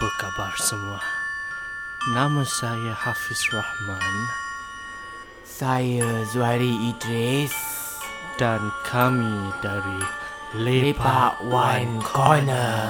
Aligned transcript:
Apa 0.00 0.16
khabar 0.16 0.56
semua? 0.56 0.96
Nama 2.16 2.40
saya 2.48 2.96
Hafiz 2.96 3.44
Rahman. 3.52 4.32
Saya 5.44 6.24
Zuhari 6.24 6.72
Idris. 6.88 7.52
Dan 8.40 8.72
kami 8.88 9.52
dari 9.60 10.00
Lepak 10.56 11.44
One 11.44 12.00
Corner. 12.00 12.80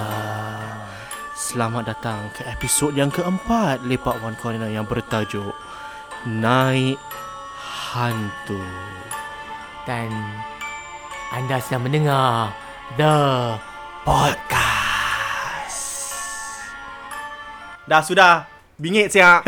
Selamat 1.34 1.90
datang 1.90 2.30
ke 2.30 2.46
episod 2.46 2.94
yang 2.94 3.10
keempat 3.10 3.82
Lepak 3.82 4.22
One 4.22 4.38
Corner 4.38 4.70
yang 4.70 4.86
bertajuk 4.86 5.50
Naik 6.30 7.02
Hantu. 7.90 8.62
Dan 9.82 10.14
anda 11.34 11.58
sedang 11.58 11.90
mendengar 11.90 12.54
The 12.94 13.58
Podcast 14.06 14.69
Dah 17.90 18.06
sudah. 18.06 18.46
Bingit 18.78 19.10
siap. 19.10 19.42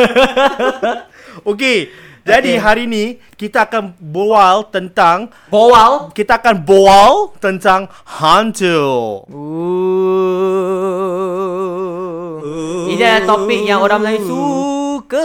Okey 1.51 1.95
Jadi 2.27 2.59
Okay. 2.59 2.61
hari 2.61 2.85
ni 2.91 3.17
Kita 3.39 3.65
akan 3.65 3.97
berbual 3.97 4.69
tentang 4.69 5.33
Bowal 5.49 6.13
Kita 6.13 6.37
akan 6.43 6.61
berbual 6.61 7.39
Tentang 7.41 7.89
Hantu. 8.05 9.25
Ooh. 9.31 9.63
Ini 12.93 13.01
adalah 13.01 13.25
topik 13.25 13.63
yang 13.65 13.81
orang 13.81 14.03
Melayu 14.05 14.27
suka 14.27 14.82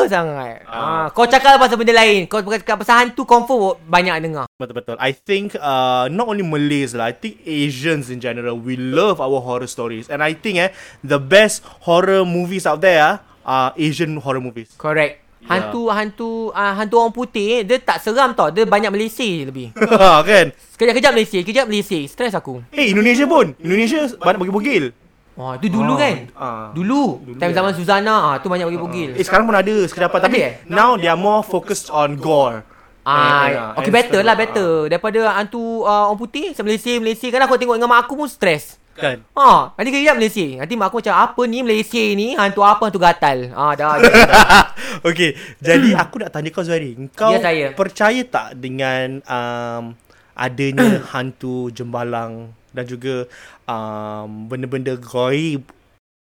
sangat 0.10 0.64
ah. 0.68 1.08
Kau 1.16 1.24
cakap 1.24 1.56
pasal 1.56 1.80
benda 1.80 1.96
lain 1.96 2.28
Kau 2.28 2.44
cakap 2.44 2.84
pasal 2.84 3.06
hantu 3.06 3.24
confirm 3.24 3.80
banyak 3.88 4.16
dengar 4.28 4.46
Betul-betul 4.60 5.00
I 5.00 5.16
think 5.16 5.56
uh, 5.56 6.12
Not 6.12 6.28
only 6.28 6.44
Malays 6.44 6.92
lah 6.98 7.12
I 7.12 7.16
think 7.16 7.40
Asians 7.48 8.12
in 8.12 8.20
general 8.20 8.60
We 8.60 8.76
love 8.76 9.24
our 9.24 9.40
horror 9.40 9.70
stories 9.70 10.12
And 10.12 10.20
I 10.20 10.36
think 10.36 10.60
eh 10.60 10.76
The 11.06 11.22
best 11.22 11.64
horror 11.88 12.28
movies 12.28 12.68
out 12.68 12.84
there 12.84 13.00
ah, 13.00 13.16
Are 13.48 13.70
Asian 13.80 14.20
horror 14.20 14.44
movies 14.44 14.76
Correct. 14.76 15.28
Hantu 15.48 15.88
hantu 15.88 16.30
uh, 16.52 16.74
hantu 16.76 16.96
orang 17.00 17.16
putih 17.16 17.64
dia 17.64 17.80
tak 17.80 18.04
seram 18.04 18.36
tau. 18.36 18.52
Dia 18.52 18.68
banyak 18.68 18.92
melisi 18.92 19.48
lebih. 19.48 19.72
Kan 20.28 20.52
Kejap-kejap 20.76 21.16
melisi, 21.16 21.40
kejap 21.42 21.66
melisi. 21.72 22.04
Stres 22.06 22.36
aku. 22.36 22.60
Eh 22.76 22.92
Indonesia 22.92 23.24
pun 23.24 23.56
Indonesia 23.64 24.12
banyak 24.20 24.44
bagi-bogil 24.44 24.92
Wah, 25.38 25.54
tu 25.56 25.70
dulu 25.70 25.94
Ah, 25.94 26.00
kan? 26.00 26.16
ah. 26.34 26.68
Dulu. 26.72 27.22
Dulu 27.22 27.38
Time 27.38 27.54
kan. 27.54 27.58
zaman 27.62 27.72
Suzana, 27.72 28.16
ah 28.28 28.36
tu 28.38 28.50
banyak 28.50 28.66
bagi 28.66 28.82
bogil. 28.82 29.10
Eh 29.14 29.22
sekarang 29.22 29.46
pun 29.46 29.54
ada 29.54 29.76
sekedapat 29.84 30.20
Tapi 30.20 30.38
eh? 30.40 30.54
now 30.68 30.94
they 30.94 31.06
are 31.06 31.16
more 31.16 31.40
focused 31.40 31.88
on 31.88 32.18
gore 32.18 32.66
And, 33.00 33.08
Ah, 33.08 33.46
uh, 33.72 33.80
okay 33.80 33.88
better 33.90 34.20
stuff. 34.20 34.28
lah 34.28 34.36
better 34.36 34.70
daripada 34.88 35.32
hantu 35.32 35.62
uh, 35.82 36.10
orang 36.10 36.20
putih 36.20 36.52
Malaysia 36.58 36.92
Malaysia 36.98 37.28
kan 37.30 37.40
aku 37.40 37.56
tengok 37.56 37.78
dengan 37.78 37.88
mak 37.88 38.04
aku 38.04 38.18
pun 38.18 38.28
stres. 38.28 38.76
Kan 38.92 39.22
Ha, 39.32 39.72
nanti 39.72 39.94
kejap 39.94 40.18
Malaysia. 40.18 40.58
Nanti 40.58 40.74
mak 40.74 40.90
aku 40.90 41.00
macam 41.00 41.16
apa 41.16 41.42
ni 41.46 41.62
Malaysia 41.62 42.02
ni 42.12 42.34
hantu 42.34 42.66
apa 42.66 42.84
hantu 42.84 42.98
gatal. 42.98 43.54
Ah 43.54 43.72
dah. 43.74 43.96
dah. 43.96 44.66
Okay 45.08 45.38
Jadi 45.60 45.94
aku 45.94 46.18
nak 46.18 46.34
tanya 46.34 46.50
kau 46.50 46.66
Zuhairi 46.66 46.98
Kau 47.14 47.30
Ya, 47.30 47.70
percaya 47.72 48.26
tak 48.26 48.58
dengan 48.58 49.22
um, 49.24 49.94
Adanya 50.38 51.02
hantu 51.18 51.74
jembalang 51.74 52.54
Dan 52.72 52.86
juga 52.86 53.26
um, 53.66 54.46
Benda-benda 54.46 54.94
goib 54.96 55.66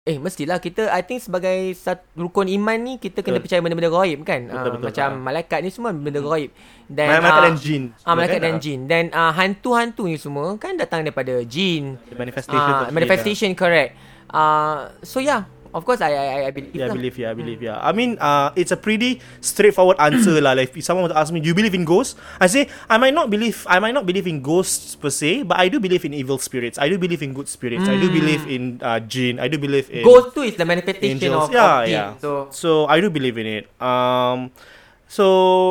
eh 0.02 0.18
mestilah 0.18 0.58
kita 0.58 0.90
I 0.90 1.06
think 1.06 1.22
sebagai 1.22 1.78
satu 1.78 2.26
rukun 2.26 2.50
iman 2.58 2.74
ni 2.74 2.98
kita 2.98 3.22
kena 3.22 3.38
Betul. 3.38 3.46
percaya 3.46 3.60
benda-benda 3.62 3.86
gaib 3.94 4.18
kan. 4.26 4.50
Betul, 4.50 4.58
Ah, 4.58 4.64
betul, 4.74 4.86
macam 4.90 5.08
ah. 5.14 5.22
malaikat 5.30 5.58
ni 5.62 5.70
semua 5.70 5.94
benda 5.94 6.18
gaib. 6.18 6.50
Dan 6.90 7.06
Malaikat 7.06 7.30
ah, 7.30 7.44
dan 7.46 7.54
jin 7.54 7.82
Ah, 8.02 8.14
malaikat 8.18 8.34
kan? 8.34 8.46
dan 8.50 8.54
jin. 8.58 8.78
Dan 8.90 9.04
uh, 9.14 9.30
hantu-hantu 9.30 10.10
ni 10.10 10.18
semua 10.18 10.58
kan 10.58 10.74
datang 10.74 11.06
daripada 11.06 11.38
jin. 11.46 12.02
The 12.10 12.18
Manifestation 12.18 12.58
Ah, 12.74 12.82
of 12.82 12.90
manifestation 12.90 13.54
correct. 13.54 13.94
Uh, 14.26 14.90
so 15.06 15.22
yeah, 15.22 15.46
of 15.74 15.84
course 15.84 16.00
I 16.00 16.12
I, 16.12 16.36
I 16.46 16.50
believe 16.52 16.74
Yeah, 16.76 16.86
I 16.86 16.94
believe, 16.94 17.16
yeah, 17.18 17.30
I 17.30 17.34
believe, 17.34 17.60
yeah. 17.62 17.76
I 17.80 17.92
mean, 17.92 18.16
uh, 18.20 18.52
it's 18.56 18.72
a 18.72 18.76
pretty 18.76 19.20
straightforward 19.40 19.96
answer 19.98 20.36
lah. 20.40 20.52
Like, 20.52 20.76
if 20.76 20.84
someone 20.84 21.08
were 21.08 21.12
to 21.12 21.18
ask 21.18 21.32
me, 21.32 21.40
do 21.40 21.48
you 21.48 21.56
believe 21.56 21.74
in 21.74 21.84
ghosts? 21.84 22.14
I 22.40 22.46
say, 22.46 22.68
I 22.88 22.96
might 22.98 23.14
not 23.14 23.28
believe, 23.32 23.64
I 23.68 23.78
might 23.80 23.96
not 23.96 24.04
believe 24.06 24.26
in 24.28 24.40
ghosts 24.44 24.94
per 24.96 25.10
se, 25.10 25.44
but 25.48 25.56
I 25.58 25.68
do 25.68 25.80
believe 25.80 26.04
in 26.04 26.12
evil 26.14 26.38
spirits. 26.38 26.76
I 26.78 26.88
do 26.88 26.96
believe 27.00 27.22
in 27.22 27.32
good 27.32 27.48
spirits. 27.48 27.88
I 27.88 27.96
do 27.98 28.08
believe 28.12 28.44
in 28.46 28.78
uh, 28.82 29.00
jinn. 29.00 29.40
I 29.40 29.48
do 29.48 29.56
believe 29.58 29.88
in 29.90 30.04
Ghost 30.04 30.34
tu 30.36 30.42
is 30.44 30.56
the 30.56 30.64
manifestation 30.68 31.18
angels. 31.18 31.48
of, 31.48 31.54
yeah, 31.54 31.80
of 31.80 31.84
jin. 31.86 31.92
yeah. 31.96 32.08
So 32.20 32.30
so 32.52 32.70
I 32.86 33.00
do 33.00 33.08
believe 33.10 33.36
in 33.38 33.46
it. 33.46 33.64
Um, 33.80 34.50
so 35.12 35.26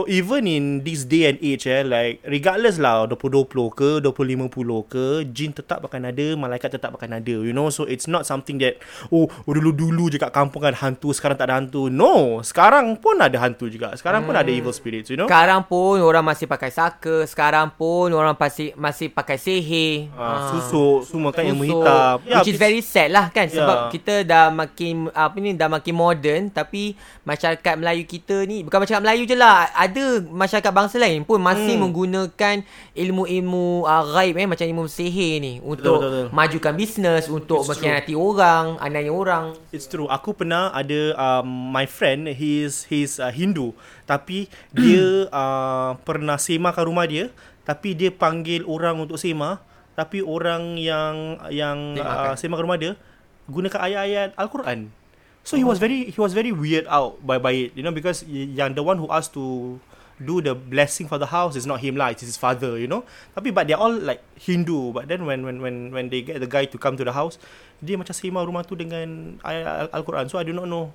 even 0.06 0.46
in 0.46 0.86
this 0.86 1.02
day 1.10 1.26
and 1.26 1.42
age, 1.42 1.66
eh, 1.66 1.82
like 1.82 2.22
regardless 2.30 2.78
lah, 2.78 3.10
2020 3.10 3.74
ke, 3.74 3.90
2050 4.06 4.86
ke, 4.86 5.06
jin 5.34 5.50
tetap 5.50 5.82
akan 5.82 6.14
ada, 6.14 6.38
malaikat 6.38 6.78
tetap 6.78 6.94
akan 6.94 7.18
ada. 7.18 7.36
You 7.42 7.50
know, 7.50 7.74
so 7.74 7.90
it's 7.90 8.06
not 8.06 8.30
something 8.30 8.62
that 8.62 8.78
oh 9.10 9.26
dulu-dulu 9.50 10.14
je 10.14 10.22
kat 10.22 10.30
kampung 10.30 10.62
kan 10.62 10.78
hantu, 10.78 11.10
sekarang 11.18 11.38
tak 11.38 11.50
ada 11.50 11.58
hantu. 11.58 11.90
No, 11.90 12.46
sekarang 12.46 12.94
pun 13.02 13.18
ada 13.18 13.38
hantu 13.42 13.66
juga. 13.66 13.98
Sekarang 13.98 14.30
pun 14.30 14.38
ada 14.38 14.48
evil 14.54 14.72
spirits. 14.72 15.10
You 15.10 15.18
know. 15.18 15.26
Sekarang 15.26 15.66
pun 15.66 15.98
orang 16.06 16.22
masih 16.22 16.46
pakai 16.46 16.70
saka, 16.70 17.26
sekarang 17.26 17.74
pun 17.74 18.14
orang 18.14 18.38
masih 18.38 18.78
masih 18.78 19.10
pakai 19.10 19.42
sihir. 19.42 20.14
Ah, 20.14 20.54
susuk 20.54 21.10
semua 21.10 21.34
kan 21.34 21.48
yang 21.48 21.58
susuk, 21.58 21.82
menghitam. 21.82 22.16
Which 22.22 22.54
is 22.54 22.60
very 22.62 22.82
sad 22.86 23.10
lah 23.10 23.28
kan 23.34 23.50
Yeah. 23.52 23.68
sebab 23.68 23.78
kita 23.92 24.14
dah 24.24 24.48
makin 24.54 25.12
apa 25.12 25.36
ni 25.42 25.52
dah 25.58 25.68
makin 25.68 25.94
moden 25.98 26.42
tapi 26.54 26.96
masyarakat 27.28 27.74
Melayu 27.76 28.04
kita 28.08 28.48
ni 28.48 28.64
bukan 28.64 28.86
masyarakat 28.86 29.04
Melayu 29.04 29.24
je 29.32 29.40
lah 29.40 29.72
ada 29.72 30.20
masyarakat 30.28 30.72
bangsa 30.76 31.00
lain 31.00 31.24
pun 31.24 31.40
masih 31.40 31.80
Hmm. 31.80 31.88
menggunakan 31.88 32.56
ilmu-ilmu 32.92 33.88
uh, 33.88 34.04
gaib 34.12 34.36
eh 34.36 34.44
macam 34.44 34.68
ilmu 34.68 34.84
sihir 34.86 35.40
ni 35.40 35.64
untuk 35.64 36.04
betul, 36.04 36.28
betul. 36.28 36.36
majukan 36.36 36.74
bisnes 36.76 37.26
untuk 37.32 37.64
It's 37.64 37.70
mengkhianati 37.72 38.14
orang, 38.14 38.76
aniaya 38.84 39.10
orang. 39.10 39.56
It's 39.72 39.88
true. 39.88 40.12
Aku 40.12 40.36
pernah 40.36 40.70
ada 40.76 41.16
um, 41.16 41.48
my 41.72 41.88
friend, 41.88 42.28
he's 42.36 42.84
he's 42.92 43.18
uh, 43.18 43.32
Hindu, 43.32 43.72
tapi 44.04 44.52
dia 44.76 45.26
uh, 45.32 45.96
pernah 46.04 46.36
semakan 46.36 46.84
rumah 46.84 47.08
dia, 47.08 47.32
tapi 47.64 47.96
dia 47.96 48.12
panggil 48.12 48.68
orang 48.68 49.00
untuk 49.00 49.16
sema, 49.16 49.64
tapi 49.96 50.20
orang 50.20 50.76
yang 50.76 51.40
yang 51.48 51.96
uh, 51.96 52.36
semakan 52.36 52.64
rumah 52.68 52.78
dia 52.78 52.94
gunakan 53.48 53.80
ayat-ayat 53.80 54.30
Al-Quran. 54.36 55.01
So 55.42 55.58
he 55.58 55.66
was 55.66 55.82
very 55.82 56.14
he 56.14 56.20
was 56.22 56.38
very 56.38 56.54
weird 56.54 56.86
out 56.86 57.18
by 57.26 57.42
by 57.42 57.52
it, 57.68 57.74
you 57.74 57.82
know, 57.82 57.92
because 57.92 58.22
yang 58.30 58.78
the 58.78 58.86
one 58.86 59.02
who 59.02 59.10
asked 59.10 59.34
to 59.34 59.78
do 60.22 60.38
the 60.38 60.54
blessing 60.54 61.10
for 61.10 61.18
the 61.18 61.26
house 61.26 61.58
is 61.58 61.66
not 61.66 61.82
him 61.82 61.98
lah, 61.98 62.14
it's 62.14 62.22
his 62.22 62.38
father, 62.38 62.78
you 62.78 62.86
know. 62.86 63.02
Tapi 63.34 63.50
but 63.50 63.66
they're 63.66 63.80
all 63.80 63.92
like 63.92 64.22
Hindu, 64.38 64.94
but 64.94 65.10
then 65.10 65.26
when 65.26 65.42
when 65.42 65.58
when 65.58 65.76
when 65.90 66.06
they 66.14 66.22
get 66.22 66.38
the 66.38 66.50
guy 66.50 66.70
to 66.70 66.78
come 66.78 66.94
to 66.94 67.02
the 67.02 67.12
house, 67.12 67.42
dia 67.82 67.98
macam 67.98 68.14
sema 68.14 68.46
rumah 68.46 68.62
tu 68.62 68.78
dengan 68.78 69.42
Al- 69.42 69.90
Al-Quran. 69.90 70.30
So 70.30 70.38
I 70.38 70.46
do 70.46 70.54
not 70.54 70.70
know 70.70 70.94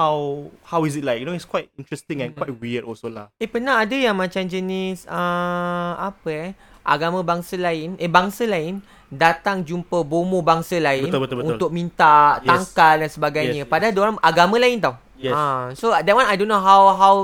how 0.00 0.48
how 0.64 0.88
is 0.88 0.96
it 0.96 1.04
like. 1.04 1.20
You 1.20 1.28
know, 1.28 1.36
it's 1.36 1.46
quite 1.46 1.68
interesting 1.76 2.24
and 2.24 2.32
quite 2.32 2.56
weird 2.56 2.88
also 2.88 3.12
lah. 3.12 3.28
Eh 3.36 3.46
pernah 3.46 3.84
ada 3.84 3.94
yang 3.94 4.16
macam 4.16 4.40
jenis 4.48 5.04
uh, 5.04 5.92
apa 6.00 6.28
eh 6.32 6.50
agama 6.86 7.20
bangsa 7.20 7.60
lain 7.60 7.98
eh 8.00 8.08
bangsa 8.08 8.48
lain 8.48 8.80
datang 9.06 9.62
jumpa 9.62 10.02
bomo 10.02 10.42
bangsa 10.42 10.76
lain 10.76 11.06
Betul, 11.06 11.20
betul, 11.22 11.36
betul. 11.38 11.50
untuk 11.54 11.70
minta 11.70 12.42
Yes. 12.42 12.48
tangkal 12.48 12.94
dan 13.02 13.10
sebagainya 13.10 13.62
Yes, 13.62 13.70
padahal 13.70 13.94
orang 13.96 14.16
agama 14.18 14.56
lain 14.58 14.82
tau. 14.82 14.94
Yes. 15.14 15.32
Ah, 15.32 15.70
so 15.72 15.94
that 15.94 16.10
one 16.10 16.26
I 16.26 16.34
don't 16.34 16.46
know 16.46 16.58
how 16.58 16.92
how 16.92 17.14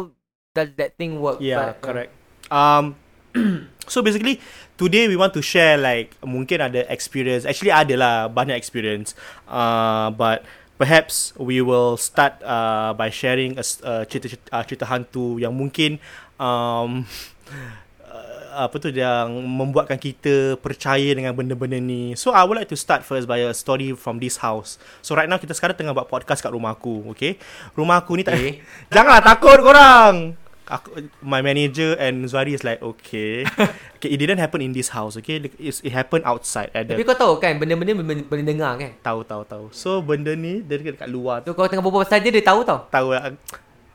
does 0.53 0.71
that 0.79 0.97
thing 0.97 1.19
work. 1.19 1.39
Yeah, 1.39 1.59
but, 1.59 1.69
uh, 1.69 1.75
correct. 1.83 2.11
Um, 2.49 2.85
so 3.91 4.01
basically 4.01 4.39
today 4.77 5.09
we 5.09 5.17
want 5.17 5.35
to 5.35 5.43
share 5.43 5.77
like 5.77 6.15
mungkin 6.23 6.63
ada 6.63 6.87
experience. 6.89 7.45
Actually 7.45 7.75
ada 7.75 7.95
lah 7.99 8.15
banyak 8.29 8.55
experience. 8.55 9.13
Uh, 9.45 10.09
but 10.15 10.47
perhaps 10.79 11.35
we 11.37 11.61
will 11.61 11.97
start 11.97 12.39
uh, 12.41 12.95
by 12.95 13.11
sharing 13.11 13.59
a, 13.59 13.65
s- 13.65 13.83
uh, 13.83 14.07
cerita 14.09 14.39
uh, 14.55 14.63
cerita 14.65 14.87
hantu 14.87 15.37
yang 15.37 15.53
mungkin 15.53 16.01
um, 16.39 17.05
uh, 17.51 17.75
apa 18.53 18.77
tu 18.77 18.93
yang 18.93 19.33
membuatkan 19.33 19.97
kita 19.97 20.61
percaya 20.61 21.17
dengan 21.17 21.33
benda-benda 21.33 21.81
ni. 21.81 22.13
So 22.15 22.37
I 22.37 22.45
would 22.45 22.61
like 22.61 22.69
to 22.69 22.79
start 22.79 23.03
first 23.03 23.25
by 23.25 23.41
a 23.41 23.57
story 23.57 23.97
from 23.97 24.21
this 24.21 24.37
house. 24.39 24.77
So 25.01 25.17
right 25.17 25.27
now 25.27 25.41
kita 25.41 25.57
sekarang 25.57 25.75
tengah 25.75 25.97
buat 25.97 26.13
podcast 26.13 26.45
kat 26.45 26.53
rumah 26.53 26.77
aku, 26.77 27.09
okay? 27.11 27.41
Rumah 27.73 28.05
aku 28.05 28.21
ni 28.21 28.23
tak 28.25 28.37
Okay. 28.37 28.65
Janganlah 28.95 29.23
takut 29.25 29.61
korang. 29.61 30.37
Aku, 30.63 31.05
my 31.21 31.45
manager 31.45 31.99
and 32.01 32.25
Zuhari 32.25 32.57
is 32.57 32.65
like, 32.65 32.81
okay. 32.81 33.45
okay, 33.99 34.09
it 34.09 34.17
didn't 34.17 34.41
happen 34.41 34.65
in 34.65 34.73
this 34.73 34.89
house, 34.89 35.21
okay? 35.21 35.37
It's, 35.61 35.85
it 35.85 35.93
happened 35.93 36.25
outside. 36.25 36.73
At 36.73 36.89
Tapi 36.89 37.05
kau 37.05 37.13
tahu 37.13 37.37
kan 37.43 37.61
benda-benda 37.61 37.93
boleh, 37.99 38.45
dengar 38.47 38.81
kan. 38.81 38.97
tahu, 39.05 39.21
tahu, 39.27 39.43
tahu. 39.45 39.65
So, 39.75 40.01
benda 40.01 40.33
ni, 40.33 40.65
dia 40.65 40.81
dekat 40.81 41.11
luar 41.13 41.45
tu. 41.45 41.53
Kau 41.53 41.69
tengah 41.69 41.85
berbual 41.85 42.09
pasal 42.09 42.25
dia 42.25 42.33
dia 42.33 42.41
tahu 42.41 42.65
tau. 42.65 42.89
Tahu 42.89 43.09
lah. 43.13 43.37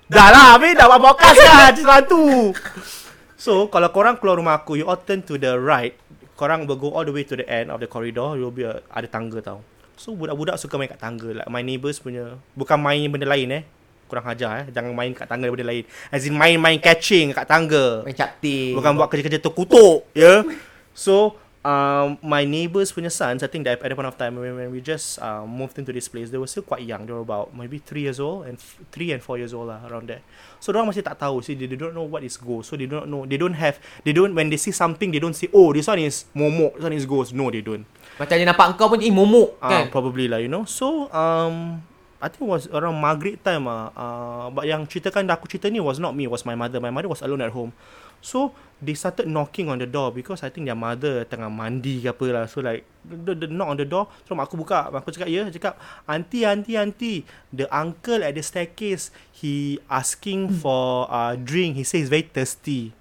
Dah 0.08 0.28
lah, 0.30 0.46
Habis 0.56 0.78
dah 0.78 0.86
buat 0.86 1.02
podcast 1.02 1.40
kan. 1.42 1.72
Cerita 1.74 1.98
tu. 2.06 2.22
So, 3.38 3.70
kalau 3.70 3.94
korang 3.94 4.18
keluar 4.18 4.42
rumah 4.42 4.58
aku, 4.58 4.82
you 4.82 4.90
all 4.90 4.98
turn 4.98 5.22
to 5.30 5.38
the 5.38 5.54
right. 5.62 5.94
Korang 6.34 6.66
will 6.66 6.74
go 6.74 6.90
all 6.90 7.06
the 7.06 7.14
way 7.14 7.22
to 7.22 7.38
the 7.38 7.46
end 7.46 7.70
of 7.70 7.78
the 7.78 7.86
corridor. 7.86 8.34
You 8.34 8.50
will 8.50 8.58
be 8.58 8.66
a, 8.66 8.82
ada 8.90 9.06
tangga 9.06 9.46
tau. 9.46 9.62
So, 9.94 10.18
budak-budak 10.18 10.58
suka 10.58 10.82
main 10.82 10.90
kat 10.90 10.98
tangga. 10.98 11.38
Like 11.38 11.50
my 11.50 11.62
neighbours 11.62 12.02
punya. 12.02 12.42
Bukan 12.58 12.82
main 12.82 13.06
benda 13.14 13.30
lain 13.30 13.62
eh. 13.62 13.64
Kurang 14.10 14.26
ajar 14.26 14.66
eh. 14.66 14.74
Jangan 14.74 14.90
main 14.90 15.14
kat 15.14 15.30
tangga 15.30 15.54
benda 15.54 15.70
lain. 15.70 15.86
As 16.10 16.26
in 16.26 16.34
main-main 16.34 16.82
catching 16.82 17.30
kat 17.30 17.46
tangga. 17.46 18.02
Main 18.02 18.18
capti. 18.18 18.74
Bukan 18.74 18.98
buat 18.98 19.06
kerja-kerja 19.14 19.38
terkutuk. 19.38 20.10
Ya. 20.18 20.42
Yeah? 20.42 20.58
So, 20.98 21.38
um, 21.68 22.16
my 22.24 22.48
neighbours 22.48 22.96
punya 22.96 23.12
sons, 23.12 23.44
I 23.44 23.52
think 23.52 23.68
that 23.68 23.76
at 23.76 23.84
that 23.84 23.92
point 23.92 24.08
of 24.08 24.16
time 24.16 24.40
when, 24.40 24.56
when 24.56 24.70
we 24.72 24.80
just 24.80 25.20
uh, 25.20 25.44
moved 25.44 25.76
into 25.76 25.92
this 25.92 26.08
place, 26.08 26.32
they 26.32 26.40
were 26.40 26.48
still 26.48 26.64
quite 26.64 26.88
young. 26.88 27.04
They 27.04 27.12
were 27.12 27.26
about 27.28 27.52
maybe 27.52 27.84
three 27.84 28.08
years 28.08 28.24
old 28.24 28.48
and 28.48 28.56
f- 28.56 28.80
three 28.90 29.12
and 29.12 29.20
four 29.20 29.36
years 29.36 29.52
old 29.52 29.68
lah 29.68 29.84
around 29.92 30.08
there. 30.08 30.24
So 30.64 30.72
orang 30.72 30.88
masih 30.88 31.04
tak 31.04 31.20
tahu. 31.20 31.44
See, 31.44 31.60
they, 31.60 31.68
they 31.68 31.76
don't 31.76 31.92
know 31.92 32.08
what 32.08 32.24
is 32.24 32.40
ghost. 32.40 32.72
So 32.72 32.80
they 32.80 32.88
don't 32.88 33.12
know. 33.12 33.28
They 33.28 33.36
don't 33.36 33.60
have. 33.60 33.78
They 34.08 34.16
don't 34.16 34.32
when 34.32 34.48
they 34.48 34.58
see 34.58 34.72
something, 34.72 35.12
they 35.12 35.20
don't 35.20 35.36
say, 35.36 35.52
oh, 35.52 35.76
this 35.76 35.92
one 35.92 36.00
is 36.00 36.24
momok, 36.32 36.80
this 36.80 36.86
one 36.88 36.96
is 36.96 37.04
ghost. 37.04 37.36
No, 37.36 37.52
they 37.52 37.60
don't. 37.62 37.84
Macam 38.16 38.34
dia 38.40 38.48
nampak 38.48 38.74
engkau 38.74 38.88
pun 38.90 39.04
eh 39.04 39.12
momok 39.12 39.60
Uh, 39.62 39.70
kan. 39.70 39.84
probably 39.92 40.26
lah, 40.32 40.40
you 40.40 40.50
know. 40.50 40.64
So 40.66 41.12
um, 41.14 41.84
I 42.18 42.32
think 42.34 42.48
it 42.48 42.50
was 42.50 42.66
around 42.74 42.98
maghrib 42.98 43.38
time 43.46 43.70
ah. 43.70 43.94
Uh, 43.94 44.46
but 44.50 44.66
yang 44.66 44.88
ceritakan 44.90 45.30
aku 45.30 45.46
cerita 45.46 45.70
ni 45.70 45.78
was 45.78 46.02
not 46.02 46.18
me, 46.18 46.26
was 46.26 46.42
my 46.42 46.58
mother. 46.58 46.82
My 46.82 46.90
mother 46.90 47.12
was 47.12 47.22
alone 47.22 47.46
at 47.46 47.54
home. 47.54 47.70
So 48.18 48.50
they 48.78 48.94
started 48.94 49.26
knocking 49.26 49.70
on 49.74 49.82
the 49.82 49.90
door 49.90 50.14
because 50.14 50.46
I 50.46 50.54
think 50.54 50.70
their 50.70 50.78
mother 50.78 51.26
tengah 51.26 51.50
mandi 51.50 52.02
ke 52.06 52.14
apa 52.14 52.26
lah. 52.30 52.46
So 52.46 52.62
like 52.62 52.86
the, 53.02 53.34
the 53.34 53.48
knock 53.50 53.74
on 53.74 53.78
the 53.82 53.90
door. 53.90 54.06
So 54.30 54.38
mak 54.38 54.50
aku 54.50 54.62
buka. 54.62 54.94
Mak 54.94 55.02
aku 55.02 55.18
cakap 55.18 55.30
ya. 55.34 55.50
Cakap 55.50 55.82
auntie 56.06 56.46
auntie 56.46 56.78
auntie. 56.78 57.20
The 57.50 57.66
uncle 57.74 58.22
at 58.22 58.38
the 58.38 58.44
staircase 58.46 59.10
he 59.34 59.82
asking 59.90 60.54
for 60.62 61.10
uh, 61.10 61.34
drink. 61.34 61.82
He 61.82 61.84
says 61.86 62.06
he's 62.06 62.14
very 62.14 62.30
thirsty. 62.30 62.94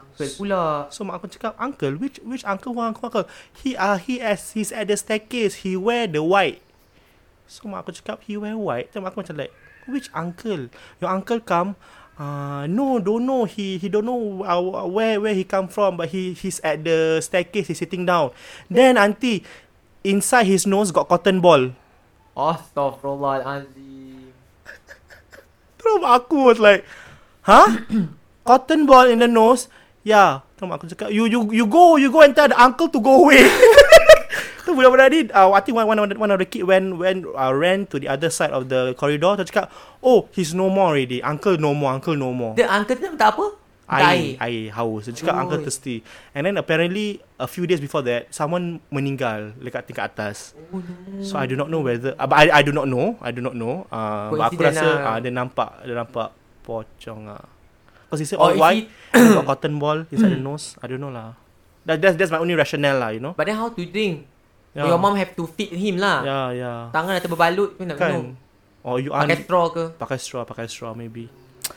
Uncle 0.00 0.28
pula. 0.34 0.88
So 0.90 1.04
mak 1.04 1.20
aku 1.20 1.30
cakap, 1.30 1.54
uncle, 1.60 1.94
which 2.00 2.18
which 2.24 2.42
uncle 2.48 2.72
who 2.74 2.80
uncle 2.82 3.06
uncle? 3.06 3.26
He 3.52 3.76
uh, 3.76 4.00
he 4.00 4.18
as 4.24 4.56
he's 4.56 4.72
at 4.72 4.88
the 4.88 4.96
staircase, 4.96 5.62
he 5.62 5.76
wear 5.76 6.08
the 6.08 6.24
white. 6.24 6.64
So 7.46 7.68
mak 7.68 7.86
aku 7.86 8.00
cakap, 8.00 8.24
he 8.24 8.34
wear 8.40 8.56
white. 8.56 8.90
So 8.90 9.04
mak 9.04 9.14
aku 9.14 9.22
macam 9.22 9.38
like, 9.38 9.52
which 9.86 10.10
uncle? 10.10 10.68
Your 10.98 11.10
uncle 11.14 11.38
come, 11.38 11.78
uh, 12.18 12.66
no, 12.66 12.98
don't 12.98 13.24
know. 13.24 13.46
He 13.46 13.78
he 13.78 13.88
don't 13.88 14.04
know 14.04 14.42
uh, 14.42 14.86
where 14.90 15.22
where 15.22 15.34
he 15.34 15.46
come 15.46 15.70
from, 15.70 15.96
but 15.96 16.10
he 16.10 16.34
he's 16.34 16.58
at 16.66 16.82
the 16.82 17.22
staircase, 17.22 17.70
he's 17.70 17.78
sitting 17.78 18.04
down. 18.04 18.34
Then 18.66 18.98
auntie, 18.98 19.46
inside 20.02 20.50
his 20.50 20.66
nose 20.66 20.90
got 20.90 21.08
cotton 21.08 21.40
ball. 21.40 21.70
Astaghfirullahalazim. 22.34 24.34
Terus 25.78 26.02
aku 26.02 26.50
was 26.50 26.58
like, 26.58 26.82
huh? 27.46 27.86
cotton 28.48 28.82
ball 28.82 29.06
in 29.06 29.22
the 29.22 29.30
nose? 29.30 29.70
Yeah. 30.02 30.42
Terus 30.58 30.74
aku 30.74 30.90
cakap, 30.90 31.14
you 31.14 31.30
you 31.30 31.46
you 31.54 31.70
go, 31.70 31.94
you 31.94 32.10
go 32.10 32.26
and 32.26 32.34
tell 32.34 32.50
the 32.50 32.58
uncle 32.58 32.90
to 32.90 32.98
go 32.98 33.22
away. 33.22 33.46
Tu 34.68 34.76
budak-budak 34.76 35.08
ni, 35.08 35.18
uh, 35.32 35.48
I 35.48 35.64
think 35.64 35.72
one, 35.72 35.88
one, 35.88 35.96
of 35.96 36.06
the, 36.12 36.16
one 36.20 36.28
of 36.28 36.36
the 36.36 36.44
kid 36.44 36.68
went, 36.68 36.92
went 37.00 37.24
uh, 37.24 37.48
ran 37.56 37.88
to 37.88 37.96
the 37.96 38.04
other 38.04 38.28
side 38.28 38.52
of 38.52 38.68
the 38.68 38.92
corridor. 39.00 39.32
Terus 39.40 39.48
cakap, 39.48 39.72
oh, 40.04 40.28
he's 40.36 40.52
no 40.52 40.68
more 40.68 40.92
already. 40.92 41.24
Uncle 41.24 41.56
no 41.56 41.72
more, 41.72 41.88
uncle 41.96 42.12
no 42.12 42.36
more. 42.36 42.52
Dia 42.52 42.68
uncle 42.68 42.92
tu 42.92 43.08
tak 43.16 43.32
apa? 43.32 43.56
Air, 43.88 44.36
air, 44.36 44.68
haus. 44.76 45.08
Dia 45.08 45.16
cakap 45.16 45.32
Oh. 45.32 45.42
uncle 45.48 45.64
thirsty. 45.64 46.04
And 46.36 46.44
then 46.44 46.60
apparently, 46.60 47.24
a 47.40 47.48
few 47.48 47.64
days 47.64 47.80
before 47.80 48.04
that, 48.04 48.28
someone 48.28 48.84
meninggal 48.92 49.56
dekat 49.56 49.88
tingkat 49.88 50.12
atas. 50.12 50.52
Oh, 50.68 50.84
no. 50.84 51.24
So 51.24 51.40
I 51.40 51.48
do 51.48 51.56
not 51.56 51.72
know 51.72 51.80
whether, 51.80 52.12
uh, 52.20 52.28
but 52.28 52.36
I, 52.36 52.60
I 52.60 52.62
do 52.62 52.68
not 52.68 52.84
know. 52.84 53.16
I 53.24 53.32
do 53.32 53.40
not 53.40 53.56
know. 53.56 53.88
Uh, 53.88 54.36
but 54.36 54.52
aku 54.52 54.60
rasa 54.60 54.84
lah. 54.84 55.16
uh, 55.16 55.18
dia 55.24 55.32
nampak, 55.32 55.80
dia 55.88 55.96
nampak 55.96 56.36
pocong 56.60 57.32
ah. 57.32 57.40
Because 58.04 58.20
he 58.20 58.28
said 58.28 58.36
all 58.36 58.52
is 58.52 58.60
white, 58.60 58.84
he- 59.16 59.32
got 59.32 59.48
cotton 59.48 59.80
ball 59.80 60.04
inside 60.12 60.36
the 60.36 60.40
nose. 60.44 60.76
I 60.80 60.92
don't 60.92 61.00
know 61.00 61.08
lah. 61.08 61.40
That, 61.88 62.04
that's 62.04 62.20
that's 62.20 62.28
my 62.28 62.36
only 62.36 62.52
rationale 62.52 63.00
lah, 63.00 63.16
you 63.16 63.20
know. 63.24 63.32
But 63.32 63.48
then 63.48 63.56
how 63.56 63.72
to 63.72 63.80
drink? 63.80 64.28
Yeah. 64.78 64.86
Your 64.86 64.96
mom 64.96 65.14
have 65.14 65.34
to 65.34 65.50
feed 65.50 65.74
him 65.74 65.98
lah. 65.98 66.22
Yeah, 66.22 66.46
yeah. 66.54 66.78
Tangan 66.88 67.18
dah 67.18 67.22
terberbalut 67.24 67.74
pun 67.74 67.84
nak 67.84 67.98
minum. 67.98 68.38
Kan? 68.38 68.38
Or 68.80 68.96
you 68.96 69.10
Pakai 69.10 69.34
un- 69.34 69.42
straw 69.42 69.66
ke? 69.68 69.84
pakai 69.92 70.16
straw, 70.16 70.42
pakai 70.44 70.66
straw 70.66 70.94
maybe. 70.94 71.26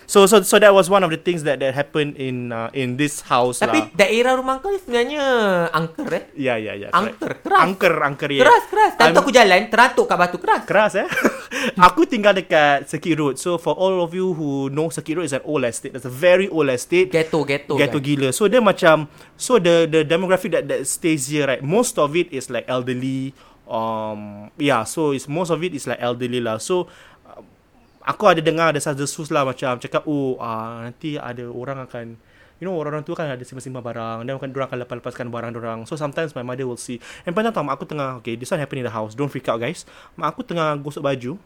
So 0.05 0.23
so 0.23 0.39
so 0.41 0.55
that 0.55 0.69
was 0.69 0.87
one 0.87 1.01
of 1.01 1.09
the 1.09 1.17
things 1.17 1.43
that 1.43 1.59
that 1.59 1.73
happened 1.73 2.15
in 2.15 2.47
uh, 2.49 2.71
in 2.71 2.95
this 2.95 3.25
house 3.25 3.59
Tapi 3.59 3.75
lah. 3.75 3.85
daerah 3.91 4.37
rumah 4.37 4.59
kau 4.59 4.71
sebenarnya 4.71 5.23
angker 5.67 6.07
eh? 6.07 6.23
Yeah, 6.31 6.55
yeah, 6.55 6.75
yeah. 6.77 6.91
correct. 6.91 7.17
Angker, 7.17 7.31
keras. 7.41 7.59
Angker, 7.59 7.93
angker, 7.97 8.29
yeah. 8.29 8.43
Keras, 8.45 8.63
keras. 8.69 8.91
Time 8.95 9.09
tu 9.09 9.11
I'm- 9.11 9.19
aku 9.19 9.31
jalan, 9.33 9.59
teratuk 9.67 10.05
kat 10.05 10.15
batu 10.15 10.37
keras. 10.37 10.61
Keras 10.63 10.93
eh 10.95 11.07
Aku 11.87 12.09
tinggal 12.09 12.33
dekat 12.33 12.89
Circuit 12.89 13.15
Road. 13.17 13.35
So 13.37 13.57
for 13.61 13.77
all 13.77 14.01
of 14.01 14.11
you 14.13 14.33
who 14.33 14.69
know 14.73 14.89
Circuit 14.89 15.17
Road 15.17 15.27
is 15.29 15.35
an 15.35 15.43
old 15.45 15.65
estate. 15.65 15.93
It's 15.93 16.07
a 16.07 16.13
very 16.13 16.49
old 16.49 16.69
estate. 16.69 17.13
Ghetto, 17.13 17.45
ghetto. 17.45 17.77
Ghetto 17.77 17.99
kan? 18.01 18.05
gila. 18.05 18.29
So 18.33 18.49
dia 18.49 18.61
macam 18.61 19.09
So 19.37 19.61
the 19.61 19.85
the 19.85 20.01
demographic 20.05 20.53
that, 20.57 20.65
that 20.69 20.85
stays 20.85 21.29
here 21.29 21.45
right 21.45 21.61
Most 21.61 21.97
of 21.97 22.13
it 22.17 22.29
is 22.33 22.49
like 22.49 22.65
elderly 22.65 23.33
um 23.69 24.49
Yeah 24.57 24.83
so 24.83 25.13
it's 25.15 25.29
most 25.29 25.49
of 25.53 25.61
it 25.61 25.73
is 25.73 25.85
like 25.85 26.01
elderly 26.01 26.41
lah. 26.41 26.57
So 26.57 26.89
uh, 27.25 27.41
Aku 28.05 28.25
ada 28.25 28.41
dengar 28.41 28.73
Ada 28.73 28.81
desas-desus 28.81 29.29
lah 29.29 29.45
Macam 29.45 29.77
cakap 29.77 30.05
Oh 30.09 30.37
uh, 30.41 30.89
nanti 30.89 31.17
ada 31.17 31.45
orang 31.49 31.85
akan 31.85 32.17
You 32.61 32.69
know 32.69 32.77
orang-orang 32.77 33.01
tu 33.01 33.17
kan 33.17 33.25
ada 33.25 33.41
simpan-simpan 33.41 33.81
barang. 33.81 34.17
Dan 34.21 34.37
orang 34.37 34.69
akan 34.69 34.85
lepas-lepaskan 34.85 35.33
barang 35.33 35.57
orang. 35.57 35.79
So 35.89 35.97
sometimes 35.97 36.37
my 36.37 36.45
mother 36.45 36.69
will 36.69 36.77
see. 36.77 37.01
And 37.25 37.33
pernah 37.33 37.49
tau 37.49 37.65
mak 37.65 37.81
aku 37.81 37.89
tengah 37.89 38.21
Okay 38.21 38.37
this 38.37 38.53
one 38.53 38.61
happen 38.61 38.77
in 38.77 38.85
the 38.85 38.93
house. 38.93 39.17
Don't 39.17 39.33
freak 39.33 39.49
out 39.49 39.57
guys. 39.57 39.81
Mak 40.13 40.37
aku 40.37 40.45
tengah 40.45 40.77
gosok 40.77 41.01
baju 41.01 41.41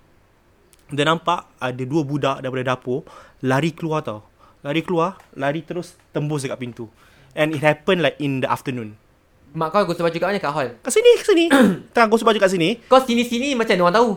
Dia 0.94 1.06
nampak 1.10 1.50
ada 1.58 1.84
dua 1.86 2.06
budak 2.06 2.46
daripada 2.46 2.78
dapur 2.78 3.02
Lari 3.42 3.74
keluar 3.74 4.06
tau. 4.06 4.22
Lari 4.62 4.86
keluar 4.86 5.18
Lari 5.34 5.66
terus 5.66 5.98
tembus 6.14 6.46
dekat 6.46 6.62
pintu. 6.62 6.86
And 7.34 7.52
it 7.52 7.62
happened 7.66 8.06
like 8.06 8.22
in 8.22 8.46
the 8.46 8.50
afternoon. 8.50 8.96
Mak 9.56 9.72
kau 9.72 9.88
gosok 9.88 10.12
baju 10.12 10.18
kat 10.20 10.28
mana? 10.28 10.40
Kat 10.44 10.52
hall? 10.52 10.70
Kat 10.84 10.92
sini, 10.92 11.12
kat 11.16 11.28
sini. 11.32 11.46
Tengah 11.96 12.08
gosok 12.12 12.28
baju 12.28 12.40
kat 12.44 12.52
sini. 12.52 12.70
Kau 12.92 13.00
sini-sini 13.00 13.56
macam 13.56 13.74
mana 13.76 13.84
orang 13.88 13.96
tahu? 13.96 14.10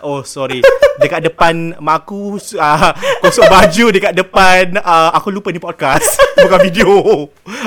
Oh 0.00 0.24
sorry 0.24 0.64
Dekat 1.00 1.20
depan 1.24 1.76
Mak 1.76 1.96
aku 2.04 2.40
uh, 2.56 2.92
Gosok 3.20 3.46
baju 3.48 3.84
dekat 3.92 4.12
depan 4.16 4.80
uh, 4.80 5.12
Aku 5.16 5.28
lupa 5.28 5.52
ni 5.52 5.60
podcast 5.60 6.16
Bukan 6.44 6.60
video 6.64 6.88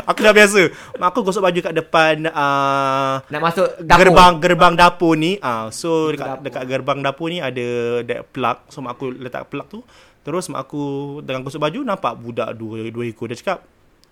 Aku 0.10 0.20
dah 0.22 0.34
biasa 0.34 0.70
Mak 0.98 1.08
aku 1.14 1.20
gosok 1.26 1.46
baju 1.46 1.60
kat 1.62 1.74
depan 1.74 2.16
uh, 2.30 3.22
Nak 3.30 3.42
masuk 3.42 3.70
dapur. 3.82 4.00
Gerbang 4.02 4.34
Gerbang 4.42 4.74
dapur 4.74 5.14
ni 5.14 5.38
uh, 5.38 5.70
So 5.70 6.14
dekat, 6.14 6.28
dapur. 6.28 6.44
dekat 6.50 6.64
gerbang 6.70 7.00
dapur 7.06 7.28
ni 7.30 7.38
Ada 7.42 7.68
that 8.06 8.22
plug 8.34 8.58
So 8.70 8.82
mak 8.82 8.98
aku 8.98 9.14
letak 9.14 9.50
plug 9.54 9.68
tu 9.70 9.80
Terus 10.26 10.50
mak 10.50 10.66
aku 10.70 10.84
Dengan 11.22 11.46
gosok 11.46 11.62
baju 11.62 11.80
Nampak 11.86 12.14
budak 12.18 12.50
dua, 12.58 12.90
dua 12.90 13.04
ekor 13.06 13.30
Dia 13.30 13.38
cakap 13.38 13.62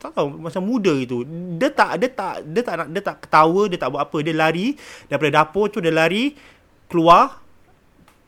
tak 0.02 0.18
tahu 0.18 0.34
macam 0.34 0.66
muda 0.66 0.98
gitu. 0.98 1.22
Dia 1.62 1.70
tak 1.70 2.02
dia 2.02 2.10
tak 2.10 2.42
dia 2.42 2.66
tak 2.66 2.74
nak 2.74 2.88
dia 2.90 3.02
tak 3.06 3.22
ketawa, 3.22 3.70
dia 3.70 3.78
tak 3.78 3.94
buat 3.94 4.02
apa. 4.02 4.18
Dia 4.26 4.34
lari 4.34 4.74
daripada 5.06 5.46
dapur 5.46 5.70
tu 5.70 5.78
dia 5.78 5.94
lari 5.94 6.34
keluar 6.90 7.38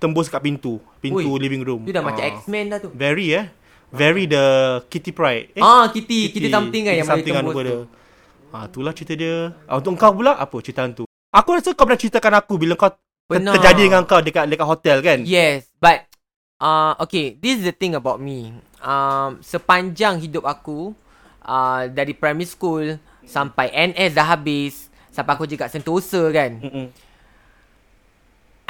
tembus 0.04 0.28
kat 0.28 0.44
pintu, 0.44 0.84
pintu 1.00 1.32
Ui, 1.32 1.40
living 1.40 1.64
room. 1.64 1.82
Tu 1.88 1.96
dah 1.96 2.04
macam 2.04 2.20
Ah. 2.20 2.36
X-Men 2.36 2.66
dah 2.68 2.80
tu. 2.80 2.92
Very 2.92 3.32
eh. 3.32 3.48
Very 3.88 4.26
the 4.26 4.44
Kitty 4.86 5.14
Pride. 5.14 5.54
Eh, 5.54 5.62
Ah, 5.62 5.88
Kitty, 5.88 6.28
Kitty 6.28 6.50
something 6.50 6.84
kan 6.84 6.94
yang 6.94 7.06
boleh 7.06 7.14
something 7.14 7.32
kan 7.32 7.44
tembus 7.46 7.64
tu. 7.64 7.80
Ah, 8.50 8.64
itulah 8.68 8.92
cerita 8.92 9.14
dia. 9.16 9.56
Ah, 9.64 9.80
untuk 9.80 9.96
kau 9.96 10.12
pula 10.12 10.36
apa 10.36 10.56
cerita 10.60 10.84
tu? 10.92 11.06
Aku 11.30 11.50
rasa 11.56 11.72
kau 11.72 11.88
pernah 11.88 11.98
ceritakan 11.98 12.34
aku 12.36 12.54
bila 12.58 12.76
kau 12.76 12.90
ter- 12.90 13.00
Pernah. 13.40 13.56
terjadi 13.56 13.82
dengan 13.88 14.04
kau 14.04 14.20
dekat 14.20 14.46
dekat 14.46 14.68
hotel 14.68 14.98
kan? 15.00 15.20
Yes, 15.24 15.72
but 15.78 16.06
uh, 16.60 16.94
okay, 17.00 17.34
this 17.34 17.58
is 17.58 17.64
the 17.64 17.72
thing 17.72 17.94
about 17.94 18.18
me. 18.18 18.52
Um, 18.78 19.40
sepanjang 19.40 20.20
hidup 20.20 20.44
aku, 20.44 20.92
uh, 21.40 21.88
dari 21.88 22.12
primary 22.12 22.46
school 22.46 22.98
sampai 23.24 23.72
NS 23.72 24.12
dah 24.12 24.28
habis, 24.28 24.90
sampai 25.10 25.34
aku 25.34 25.46
juga 25.46 25.66
Sentosa 25.66 26.22
kan. 26.30 26.60
Mm-mm. 26.60 26.88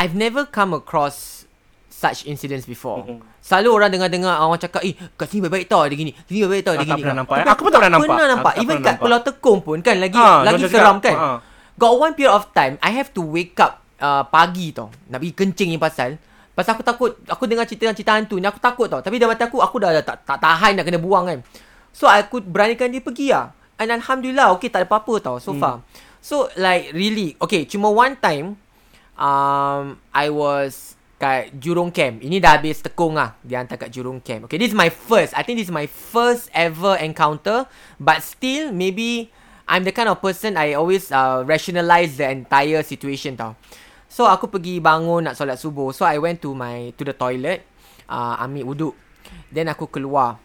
I've 0.03 0.13
never 0.13 0.43
come 0.43 0.75
across 0.75 1.47
such 1.87 2.27
incidents 2.27 2.67
before. 2.67 2.99
Mm-mm. 2.99 3.23
Selalu 3.39 3.69
orang 3.71 3.89
dengar-dengar 3.89 4.35
orang 4.37 4.59
cakap, 4.59 4.83
"Eh, 4.83 4.91
kat 5.15 5.31
sini 5.31 5.39
baik-baik 5.41 5.71
tau 5.71 5.87
dia 5.87 5.95
gini. 5.95 6.11
Sini 6.27 6.43
baik-baik 6.43 6.63
tau 6.63 6.73
dia 6.75 6.83
Ah, 6.83 6.83
tak 6.83 6.91
gini." 6.91 7.01
pernah 7.01 7.17
nampak, 7.17 7.35
Tapi 7.35 7.47
eh. 7.47 7.53
Aku 7.55 7.61
pun 7.63 7.71
tak 7.71 7.79
pernah 7.79 7.93
nampak. 7.93 8.07
Pernah 8.11 8.27
nampak. 8.27 8.51
Aku 8.51 8.57
tak 8.57 8.63
Even 8.65 8.77
kat. 8.83 8.95
Pulau 8.99 9.19
Tekong 9.21 9.59
pun 9.63 9.77
kan 9.79 9.95
lagi 9.97 10.19
Ah, 10.19 10.43
lagi 10.43 10.63
seram 10.67 10.97
kan. 10.99 11.15
ah. 11.15 11.37
Got 11.73 11.93
one 11.97 12.13
period 12.13 12.29
of 12.31 12.43
time 12.51 12.75
I 12.83 12.91
have 12.93 13.09
to 13.11 13.21
wake 13.23 13.55
up 13.57 13.79
uh, 13.97 14.27
pagi 14.27 14.69
tau. 14.69 14.91
Nak 15.07 15.17
pergi 15.17 15.33
kencing 15.33 15.69
ni 15.71 15.79
pasal 15.79 16.19
Pasal 16.51 16.75
aku 16.75 16.83
takut 16.83 17.17
Aku 17.25 17.49
dengar 17.49 17.65
cerita-cerita 17.65 18.13
hantu 18.13 18.37
ni 18.37 18.45
Aku 18.45 18.61
takut 18.61 18.85
tau 18.85 19.01
Tapi 19.01 19.17
dalam 19.17 19.33
hati 19.33 19.41
aku 19.41 19.57
Aku 19.57 19.81
dah, 19.81 19.89
dah 19.89 20.05
tak, 20.05 20.21
tak 20.21 20.37
tahan 20.37 20.77
nak 20.77 20.85
kena 20.85 21.01
buang 21.01 21.25
kan 21.25 21.39
So 21.89 22.05
aku 22.05 22.45
beranikan 22.45 22.93
dia 22.93 23.01
pergi 23.01 23.33
lah 23.33 23.49
And 23.81 23.89
Alhamdulillah 23.89 24.53
Okay 24.53 24.69
tak 24.69 24.83
ada 24.83 24.87
apa-apa 24.87 25.17
tau 25.19 25.35
So 25.41 25.57
far 25.57 25.81
So 26.21 26.53
like 26.53 26.93
really 26.93 27.33
Okay 27.41 27.65
cuma 27.65 27.89
one 27.89 28.13
time 28.15 28.53
um, 29.23 30.03
I 30.11 30.27
was 30.27 30.99
Kat 31.15 31.55
Jurong 31.55 31.87
Camp. 31.95 32.19
Ini 32.19 32.43
dah 32.43 32.59
habis 32.59 32.83
tekung 32.83 33.15
lah. 33.15 33.39
Dia 33.39 33.63
hantar 33.63 33.79
kat 33.79 33.95
Jurong 33.95 34.19
Camp. 34.19 34.51
Okay 34.51 34.59
this 34.59 34.75
is 34.75 34.77
my 34.77 34.91
first. 34.91 35.31
I 35.31 35.47
think 35.47 35.55
this 35.55 35.71
is 35.71 35.75
my 35.75 35.87
first 35.87 36.51
ever 36.51 36.99
encounter. 36.99 37.63
But 37.95 38.19
still 38.19 38.75
Maybe 38.75 39.31
I'm 39.63 39.87
the 39.87 39.95
kind 39.95 40.11
of 40.11 40.19
person 40.19 40.59
I 40.59 40.75
always 40.75 41.07
uh, 41.15 41.47
rationalize 41.47 42.19
the 42.19 42.27
entire 42.27 42.83
situation 42.83 43.39
tau. 43.39 43.55
So 44.11 44.27
aku 44.27 44.51
pergi 44.51 44.83
bangun 44.83 45.31
nak 45.31 45.39
solat 45.39 45.55
subuh. 45.55 45.95
So 45.95 46.03
I 46.03 46.19
went 46.19 46.43
to 46.43 46.51
my 46.51 46.91
To 46.99 47.07
the 47.07 47.15
toilet. 47.15 47.63
Uh, 48.03 48.35
Ambil 48.43 48.67
wuduk. 48.67 48.93
Then 49.47 49.71
aku 49.71 49.87
keluar. 49.87 50.43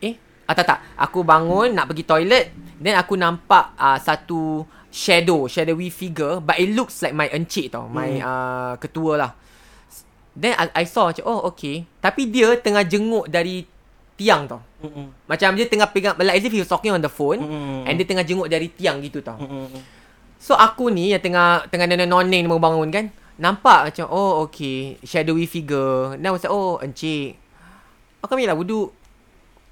Eh 0.00 0.16
ah, 0.48 0.56
Tak 0.56 0.64
tak. 0.64 0.80
Aku 0.96 1.28
bangun 1.28 1.76
nak 1.76 1.92
pergi 1.92 2.08
toilet. 2.08 2.56
Then 2.80 2.96
aku 2.96 3.20
nampak 3.20 3.76
uh, 3.76 4.00
Satu 4.00 4.64
Shadow 4.92 5.48
Shadowy 5.48 5.88
figure 5.88 6.38
But 6.44 6.60
it 6.60 6.76
looks 6.76 7.00
like 7.00 7.16
my 7.16 7.32
encik 7.32 7.72
tau 7.72 7.88
My 7.88 8.20
uh, 8.20 8.72
ketua 8.76 9.16
lah. 9.16 9.32
Then 10.36 10.52
I, 10.60 10.68
I 10.80 10.84
saw 10.84 11.08
macam 11.08 11.24
Oh 11.24 11.48
okay. 11.48 11.88
Tapi 11.98 12.28
dia 12.28 12.52
tengah 12.60 12.84
jenguk 12.84 13.26
dari 13.32 13.64
Tiang 14.20 14.44
tau. 14.44 14.60
Mm-mm. 14.84 15.08
Macam 15.24 15.56
dia 15.56 15.64
tengah 15.64 15.88
pegang 15.88 16.12
Like 16.20 16.36
as 16.36 16.44
if 16.44 16.52
he 16.52 16.60
was 16.60 16.68
talking 16.68 16.92
on 16.92 17.00
the 17.00 17.08
phone 17.08 17.40
Mm-mm. 17.40 17.88
And 17.88 17.96
dia 17.96 18.04
tengah 18.04 18.22
jenguk 18.28 18.52
dari 18.52 18.68
tiang 18.68 19.00
gitu 19.00 19.24
tau. 19.24 19.40
Mm-mm. 19.40 19.80
So 20.36 20.52
aku 20.52 20.92
ni 20.92 21.16
yang 21.16 21.24
tengah 21.24 21.64
Tengah 21.72 21.88
noneng 22.04 22.44
mau 22.44 22.60
bangun 22.60 22.92
kan 22.92 23.08
Nampak 23.40 23.88
macam 23.88 24.06
Oh 24.12 24.44
okay 24.44 25.00
Shadowy 25.00 25.48
figure. 25.48 26.20
Then 26.20 26.28
I 26.28 26.36
was 26.36 26.44
like 26.44 26.52
Oh 26.52 26.76
encik 26.84 27.40
Aku 28.20 28.36
ambil 28.36 28.52
lah 28.52 28.58
wuduk. 28.60 28.92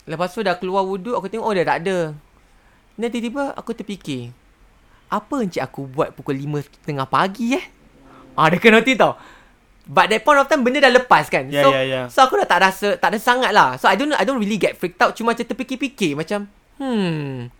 Lepas 0.08 0.32
tu 0.32 0.40
dah 0.40 0.56
keluar 0.56 0.82
wuduk 0.88 1.12
Aku 1.20 1.28
tengok 1.28 1.44
Oh 1.44 1.52
dia 1.52 1.68
tak 1.68 1.84
ada. 1.84 2.16
Dan 2.96 3.08
tiba-tiba 3.12 3.52
aku 3.52 3.76
terfikir 3.76 4.32
Apa 5.10 5.42
encik 5.42 5.60
aku 5.60 5.90
buat 5.90 6.14
pukul 6.14 6.38
5 6.38 6.86
tengah 6.86 7.06
pagi 7.10 7.58
eh? 7.58 7.64
Ah 8.38 8.46
dia 8.46 8.62
kena 8.62 8.78
hati 8.78 8.94
tau. 8.94 9.18
But 9.90 10.06
that 10.06 10.22
point 10.22 10.38
of 10.38 10.46
time 10.46 10.62
Benda 10.62 10.86
dah 10.86 10.92
lepas 11.02 11.26
kan? 11.26 11.50
Yeah, 11.50 11.66
So 11.66 11.68
yeah, 11.74 11.84
yeah. 11.84 12.04
So 12.06 12.22
aku 12.22 12.38
dah 12.38 12.46
tak 12.46 12.62
rasa 12.62 12.94
Tak 12.94 13.10
ada 13.10 13.18
sangat 13.18 13.50
lah. 13.50 13.74
So 13.74 13.90
I 13.90 13.98
don't 13.98 14.14
I 14.14 14.22
don't 14.22 14.38
really 14.38 14.60
get 14.60 14.78
freaked 14.78 15.02
out. 15.02 15.18
Cuma 15.18 15.34
macam 15.34 15.42
terfikir-fikir 15.42 16.14
Macam 16.14 16.46
Hmm 16.78 17.50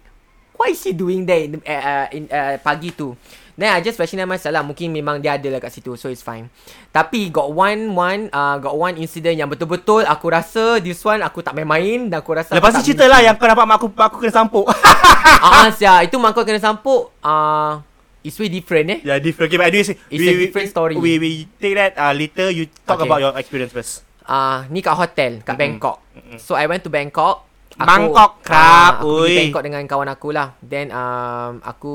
Why 0.54 0.76
is 0.76 0.85
he 0.85 0.92
doing 0.92 1.25
that 1.25 1.40
in, 1.40 1.57
uh, 1.64 2.07
in 2.12 2.28
uh, 2.28 2.61
pagi 2.61 2.92
tu 2.92 3.16
Then 3.61 3.76
I 3.76 3.85
just 3.85 4.00
question 4.00 4.17
myself 4.25 4.57
lah 4.57 4.64
Mungkin 4.64 4.88
memang 4.88 5.21
dia 5.21 5.37
ada 5.37 5.45
lah 5.52 5.61
kat 5.61 5.69
situ 5.69 5.93
So 5.93 6.09
it's 6.09 6.25
fine 6.25 6.49
Tapi 6.88 7.29
got 7.29 7.52
one 7.52 7.93
one 7.93 8.33
uh, 8.33 8.57
Got 8.57 8.73
one 8.73 8.97
incident 8.97 9.37
yang 9.37 9.52
betul-betul 9.52 10.09
Aku 10.09 10.33
rasa 10.33 10.81
This 10.81 11.05
one 11.05 11.21
aku 11.21 11.45
tak 11.45 11.52
main-main 11.52 12.09
Dan 12.09 12.25
aku 12.25 12.33
rasa 12.33 12.57
Lepas 12.57 12.81
tu 12.81 12.88
cerita 12.88 13.05
lah 13.05 13.21
yang 13.21 13.37
kau 13.37 13.45
nampak 13.45 13.69
mak 13.69 13.76
aku, 13.76 13.87
mak 13.93 14.07
aku 14.09 14.17
kena 14.25 14.33
sampuk. 14.33 14.64
Ah, 15.45 15.64
uh, 15.64 15.69
sia, 15.73 16.00
Itu 16.00 16.17
mak 16.17 16.33
kau 16.33 16.40
kena 16.40 16.57
sampuk 16.57 17.12
uh, 17.21 17.85
It's 18.25 18.40
way 18.40 18.49
different 18.49 18.88
eh 18.88 18.99
yeah, 19.05 19.21
different. 19.21 19.52
Okay, 19.52 19.61
but 19.61 19.69
anyway, 19.69 19.97
It's 20.09 20.25
a 20.25 20.37
different 20.37 20.69
story. 20.69 20.97
We, 20.97 21.17
we 21.17 21.31
take 21.57 21.76
that 21.76 21.97
uh, 21.97 22.12
later. 22.12 22.49
You 22.49 22.64
talk 22.85 23.00
Okay. 23.00 23.09
about 23.09 23.21
your 23.21 23.33
experience 23.37 23.73
first. 23.73 24.05
uh, 24.25 24.64
Ni 24.69 24.81
kat 24.81 24.97
hotel 24.97 25.40
Kat 25.45 25.52
Mm-mm. 25.52 25.81
Bangkok 25.81 25.97
So 26.40 26.57
I 26.57 26.64
went 26.64 26.81
to 26.85 26.90
Bangkok 26.93 27.50
Bangkok, 27.79 28.43
krap, 28.43 28.59
ah, 28.59 28.89
Aku 28.99 29.25
pergi. 29.25 29.37
Bangkok 29.47 29.62
dengan 29.62 29.83
kawan 29.87 30.11
aku 30.11 30.29
lah 30.35 30.59
Then 30.59 30.91
um, 30.91 31.62
Aku 31.62 31.95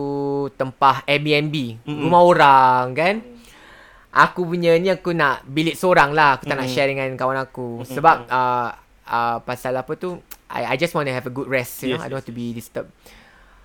tempah 0.55 1.03
Airbnb 1.03 1.83
Mm-mm. 1.83 2.07
Rumah 2.07 2.21
orang 2.23 2.83
kan 2.95 3.15
Aku 4.15 4.47
punya 4.47 4.79
ni 4.79 4.87
aku 4.87 5.11
nak 5.11 5.43
bilik 5.43 5.75
seorang 5.75 6.15
lah 6.15 6.39
Aku 6.39 6.47
tak 6.47 6.55
nak 6.55 6.71
Mm-mm. 6.71 6.73
share 6.73 6.89
dengan 6.89 7.11
kawan 7.13 7.37
aku 7.37 7.83
Sebab 7.83 8.31
uh, 8.31 8.69
uh, 9.05 9.37
Pasal 9.43 9.75
apa 9.75 9.91
tu 9.93 10.15
I, 10.47 10.73
I 10.73 10.75
just 10.79 10.95
want 10.95 11.05
to 11.05 11.13
have 11.13 11.27
a 11.27 11.33
good 11.33 11.51
rest 11.51 11.83
You 11.83 11.93
Yes, 11.93 11.99
know 11.99 12.03
I 12.03 12.07
don't 12.07 12.17
want 12.23 12.29
to 12.31 12.35
be 12.35 12.55
disturbed 12.55 12.89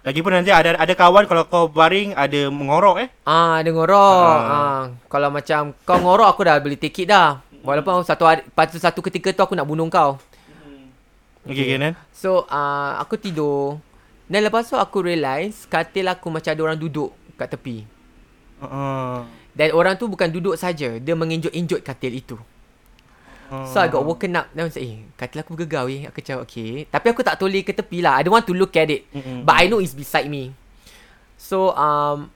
Lagipun 0.00 0.32
nanti 0.32 0.48
ada 0.48 0.80
ada 0.80 0.94
kawan 0.96 1.28
kalau 1.28 1.44
kau 1.44 1.68
baring 1.68 2.16
ada 2.16 2.48
mengorok 2.48 3.04
eh. 3.04 3.08
Ah, 3.28 3.60
ada 3.60 3.68
ngorok. 3.68 4.32
Ah. 4.32 4.48
Ah. 4.48 4.80
Kalau 5.12 5.28
macam 5.28 5.76
kau 5.84 6.00
ngorok 6.00 6.24
aku 6.24 6.40
dah 6.40 6.56
boleh 6.56 6.80
take 6.80 7.04
it 7.04 7.12
dah. 7.12 7.44
Walaupun 7.60 8.00
satu 8.00 8.24
hari, 8.24 8.40
satu 8.80 9.04
ketika 9.04 9.28
tu 9.36 9.44
aku 9.44 9.52
nak 9.52 9.68
bunuh 9.68 9.84
kau. 9.92 10.16
Okay, 11.46 11.64
okay, 11.64 11.78
then. 11.80 11.94
So, 12.12 12.44
uh, 12.46 13.00
aku 13.00 13.16
tidur. 13.16 13.80
Dan 14.30 14.46
lepas 14.46 14.68
tu 14.68 14.76
aku 14.76 15.02
realise 15.02 15.66
katil 15.66 16.06
aku 16.06 16.30
macam 16.30 16.52
ada 16.52 16.62
orang 16.62 16.78
duduk 16.78 17.10
kat 17.34 17.50
tepi. 17.50 17.82
Uh, 18.60 19.24
Dan 19.56 19.72
orang 19.72 19.96
tu 19.96 20.06
bukan 20.06 20.28
duduk 20.28 20.54
saja, 20.54 21.00
dia 21.00 21.14
menginjut-injut 21.16 21.80
katil 21.80 22.12
itu. 22.12 22.36
uh, 23.50 23.66
So 23.66 23.82
I 23.82 23.90
got 23.90 24.06
woken 24.06 24.36
up 24.38 24.46
Dan 24.54 24.70
macam 24.70 24.78
eh 24.78 25.02
Katil 25.18 25.42
aku 25.42 25.50
bergegar 25.58 25.82
weh 25.88 26.06
Aku 26.06 26.22
cakap 26.22 26.46
okay 26.46 26.86
Tapi 26.86 27.06
aku 27.10 27.26
tak 27.26 27.34
toleh 27.34 27.66
ke 27.66 27.74
tepi 27.74 27.98
lah 27.98 28.20
I 28.20 28.22
don't 28.22 28.30
want 28.30 28.46
to 28.46 28.54
look 28.54 28.70
at 28.78 28.86
it 28.86 29.10
Mm-mm. 29.10 29.42
But 29.42 29.58
I 29.58 29.66
know 29.66 29.82
it's 29.82 29.96
beside 29.96 30.30
me 30.30 30.54
So 31.34 31.74
um 31.74 32.30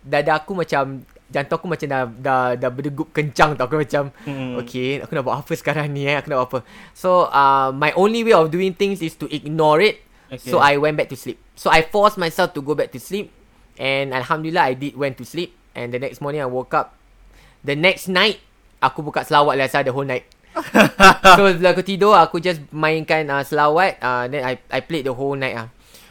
Dada 0.00 0.40
aku 0.40 0.56
macam 0.56 1.04
Jantung 1.30 1.62
aku 1.62 1.66
macam 1.70 1.86
dah 1.86 2.02
Dah, 2.10 2.44
dah 2.58 2.70
berdegup 2.70 3.14
kencang 3.14 3.54
tau. 3.54 3.70
Aku 3.70 3.78
macam 3.78 4.10
Mm-mm. 4.26 4.58
Okay 4.66 4.98
Aku 5.00 5.14
nak 5.14 5.22
buat 5.24 5.38
apa 5.40 5.52
sekarang 5.54 5.86
ni 5.94 6.10
eh? 6.10 6.18
Aku 6.18 6.28
nak 6.28 6.42
buat 6.42 6.48
apa? 6.50 6.58
So 6.92 7.30
uh, 7.30 7.70
My 7.70 7.94
only 7.94 8.26
way 8.26 8.34
of 8.34 8.50
doing 8.50 8.74
things 8.74 8.98
Is 9.00 9.14
to 9.22 9.30
ignore 9.30 9.78
it. 9.78 10.02
Okay. 10.30 10.50
So 10.50 10.62
I 10.62 10.78
went 10.78 10.94
back 10.94 11.10
to 11.10 11.18
sleep. 11.18 11.42
So 11.58 11.70
I 11.74 11.82
forced 11.82 12.14
myself 12.14 12.54
to 12.54 12.62
go 12.62 12.78
back 12.78 12.94
to 12.94 13.02
sleep. 13.02 13.34
And 13.74 14.14
Alhamdulillah 14.14 14.70
I 14.70 14.74
did 14.78 14.94
went 14.94 15.18
to 15.18 15.26
sleep. 15.26 15.54
And 15.74 15.90
the 15.90 15.98
next 15.98 16.22
morning 16.22 16.38
I 16.42 16.46
woke 16.46 16.70
up. 16.74 16.94
The 17.66 17.74
next 17.74 18.06
night 18.06 18.38
Aku 18.78 19.02
buka 19.02 19.26
selawat 19.26 19.58
lah. 19.58 19.66
The 19.66 19.90
whole 19.90 20.06
night. 20.06 20.26
So 21.38 21.46
bila 21.46 21.74
aku 21.74 21.82
tidur 21.86 22.14
Aku 22.14 22.38
just 22.38 22.62
mainkan 22.70 23.26
uh, 23.26 23.42
selawat. 23.42 23.98
Uh, 24.02 24.30
Then 24.30 24.42
I 24.46 24.58
I 24.70 24.82
played 24.82 25.06
the 25.06 25.14
whole 25.14 25.34
night 25.34 25.54
ah. 25.58 25.68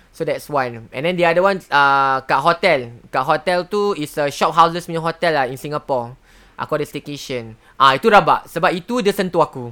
So 0.10 0.22
that's 0.22 0.46
one. 0.46 0.90
And 0.90 1.02
then 1.02 1.16
the 1.16 1.24
other 1.24 1.40
one 1.40 1.64
uh, 1.68 2.20
Kat 2.22 2.40
hotel. 2.40 2.80
Kat 3.08 3.24
hotel 3.24 3.64
tu 3.66 3.94
Is 3.94 4.14
a 4.16 4.28
shop 4.28 4.52
houses 4.52 4.84
punya 4.84 5.00
hotel 5.00 5.32
lah 5.34 5.46
In 5.46 5.56
Singapore. 5.56 6.18
Aku 6.56 6.76
ada 6.76 6.84
staycation. 6.84 7.56
Ah 7.74 7.94
Itu 7.94 8.08
rabak. 8.08 8.46
Sebab 8.46 8.72
itu 8.72 9.00
dia 9.00 9.12
sentuh 9.12 9.40
aku. 9.40 9.72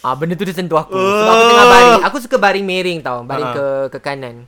Ah 0.00 0.14
Benda 0.14 0.34
tu 0.34 0.42
dia 0.42 0.52
sentuh 0.52 0.76
aku. 0.76 0.94
Sebab 0.94 1.30
aku 1.30 1.44
tengah 1.46 1.66
baring. 1.68 2.02
Aku 2.04 2.16
suka 2.18 2.36
baring 2.36 2.64
miring 2.64 2.98
tau. 3.00 3.22
Baring 3.22 3.46
Ah. 3.46 3.54
ke 3.54 3.66
ke 3.94 3.98
kanan. 4.00 4.46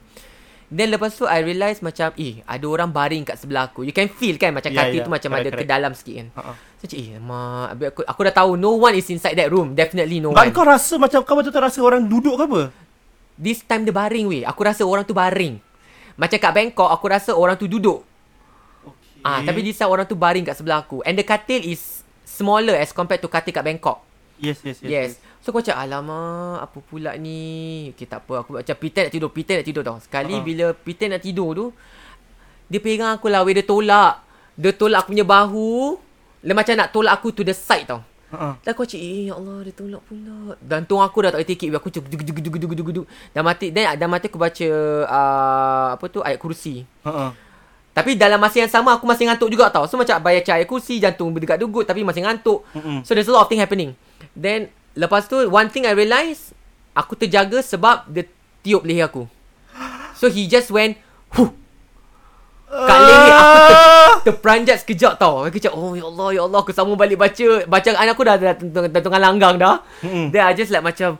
Then 0.69 0.93
lepas 0.93 1.15
tu 1.15 1.25
I 1.25 1.41
realise 1.41 1.81
macam 1.81 2.13
Eh 2.13 2.45
ada 2.45 2.61
orang 2.63 2.91
baring 2.91 3.25
kat 3.25 3.39
sebelah 3.39 3.65
aku. 3.65 3.81
You 3.81 3.89
can 3.89 4.05
feel 4.05 4.35
kan 4.35 4.51
Macam 4.51 4.69
Yeah, 4.69 4.85
katil 4.85 4.95
yeah. 4.95 5.05
tu 5.05 5.09
macam 5.09 5.29
Correct, 5.31 5.41
ada 5.41 5.49
correct. 5.49 5.65
ke 5.65 5.73
dalam 5.73 5.91
sikit 5.95 6.13
kan. 6.13 6.27
Uh-uh. 6.35 6.55
So 6.75 6.83
macam 6.85 6.97
eh 6.99 7.09
mak 7.17 7.65
aku, 7.89 8.01
aku 8.05 8.19
dah 8.21 8.35
tahu 8.35 8.51
No 8.53 8.71
one 8.77 8.93
is 8.93 9.07
inside 9.07 9.33
that 9.33 9.49
room. 9.49 9.73
Definitely 9.73 10.19
no 10.19 10.29
But 10.29 10.45
one. 10.45 10.53
kau 10.53 10.63
rasa 10.63 10.99
macam 10.99 11.23
kau 11.23 11.33
betul-betul 11.33 11.63
rasa 11.63 11.79
orang 11.79 12.03
duduk 12.03 12.35
ke 12.35 12.43
apa? 12.45 12.61
This 13.39 13.63
time 13.63 13.87
dia 13.87 13.95
baring 13.95 14.27
weh. 14.27 14.43
Aku 14.43 14.67
rasa 14.67 14.83
orang 14.83 15.07
tu 15.07 15.15
baring. 15.15 15.63
Macam 16.19 16.35
kat 16.35 16.51
Bangkok 16.51 16.91
Aku 16.91 17.07
rasa 17.07 17.31
orang 17.31 17.55
tu 17.55 17.71
duduk. 17.71 18.03
Okay. 18.83 19.23
Ah, 19.23 19.39
Tapi 19.47 19.63
this 19.63 19.79
time 19.79 19.87
orang 19.87 20.03
tu 20.03 20.19
baring 20.19 20.43
kat 20.43 20.59
sebelah 20.59 20.83
aku. 20.83 20.99
And 21.07 21.15
the 21.15 21.23
katil 21.23 21.63
is 21.63 22.03
Smaller 22.27 22.75
as 22.75 22.91
compared 22.91 23.23
to 23.23 23.31
katil 23.31 23.55
kat 23.55 23.63
Bangkok. 23.63 24.03
Yes, 24.39 24.59
yes, 24.67 24.83
yes. 24.83 24.91
Yes, 24.91 25.09
So 25.43 25.51
aku 25.51 25.59
macam 25.59 25.75
Alamak 25.75 26.63
Apa 26.63 26.77
pula 26.83 27.11
ni? 27.15 27.91
Okay 27.95 28.07
tak 28.07 28.27
apa. 28.27 28.43
Aku 28.43 28.59
macam 28.59 28.75
pretend 28.75 29.07
nak 29.07 29.13
tidur 29.15 29.31
Pretend 29.31 29.63
nak 29.63 29.67
tidur 29.71 29.83
tau. 29.87 29.97
Sekali 30.03 30.35
uh-huh. 30.35 30.43
bila 30.43 30.65
pretend 30.75 31.15
nak 31.15 31.23
tidur 31.23 31.49
tu 31.55 31.65
Dia 32.67 32.83
pegang 32.83 33.15
aku 33.15 33.31
lah 33.31 33.47
weh. 33.47 33.55
Dia 33.55 33.63
tolak. 33.63 34.19
Dia 34.59 34.75
tolak 34.75 35.07
aku 35.07 35.15
punya 35.15 35.23
bahu. 35.23 35.95
Dia 36.43 36.51
macam 36.51 36.75
nak 36.75 36.91
tolak 36.91 37.13
aku 37.15 37.31
to 37.31 37.47
the 37.47 37.55
side 37.55 37.87
tau 37.87 38.03
Uh-uh. 38.29 38.53
Dan 38.61 38.69
aku 38.77 38.85
macam 38.85 38.99
Eh 39.01 39.25
ya 39.25 39.33
Allah 39.33 39.57
dia 39.65 39.73
tolak 39.73 40.01
pula. 40.05 40.53
Jantung 40.61 41.01
aku 41.01 41.17
dah 41.25 41.29
tak 41.33 41.39
boleh 41.41 41.49
take 41.49 41.65
it. 41.65 41.73
Aku 41.73 41.89
macam 41.89 42.01
duk 42.05 42.21
duk 42.21 42.37
duk 42.37 42.55
duk 42.61 42.73
duk 42.77 42.89
duk 43.01 43.07
Dan 43.33 43.41
mati 43.41 43.73
Dan 43.73 43.89
dan 43.97 44.07
mati 44.09 44.29
aku 44.29 44.37
baca 44.37 44.69
uh, 45.09 45.85
Apa 45.97 46.05
tu? 46.13 46.21
Ayat 46.21 46.37
kursi. 46.37 46.85
Uh-uh. 47.01 47.33
Tapi 47.89 48.13
dalam 48.13 48.37
masa 48.37 48.61
yang 48.61 48.69
sama 48.69 48.93
Aku 49.01 49.09
masih 49.09 49.25
ngantuk 49.25 49.49
juga 49.49 49.73
tau. 49.73 49.89
So 49.89 49.97
macam 49.97 50.21
baca 50.21 50.51
ayat 50.53 50.69
kursi 50.69 51.01
Jantung 51.01 51.33
berdekat 51.33 51.57
dugut 51.57 51.89
Tapi 51.89 52.05
masih 52.05 52.21
ngantuk. 52.21 52.61
Mm-mm. 52.77 53.01
So 53.01 53.17
there's 53.17 53.27
a 53.27 53.33
lot 53.33 53.45
of 53.45 53.49
thing 53.49 53.61
happening. 53.61 53.97
Then 54.37 54.69
Lepas 54.93 55.25
tu 55.25 55.37
One 55.49 55.73
thing 55.73 55.89
I 55.89 55.97
realise 55.97 56.53
Aku 56.93 57.17
terjaga 57.17 57.65
sebab 57.65 58.05
Dia 58.13 58.29
tiup 58.61 58.85
leher 58.85 59.09
aku. 59.09 59.25
So 60.13 60.29
he 60.29 60.45
just 60.45 60.69
went 60.69 61.01
Huh 61.33 61.49
Kat 62.69 62.99
leher 63.01 63.33
aku 63.33 63.57
ter, 63.65 63.77
terperanjat 64.23 64.83
sekejap 64.83 65.17
tau. 65.17 65.45
Aku 65.47 65.57
macam 65.57 65.73
Oh 65.75 65.93
ya 65.95 66.05
Allah 66.07 66.27
ya 66.35 66.41
Allah 66.45 66.59
Aku 66.61 66.71
sambung 66.71 66.95
balik 66.95 67.19
baca. 67.19 67.47
Bacaan 67.65 68.07
aku 68.09 68.21
dah 68.23 68.35
dah 68.37 68.53
tengah- 69.01 69.21
langgang 69.21 69.55
dah. 69.57 69.81
Mm-mm. 70.03 70.29
Then 70.29 70.43
I 70.45 70.53
just 70.53 70.69
like 70.69 70.83
macam 70.83 71.19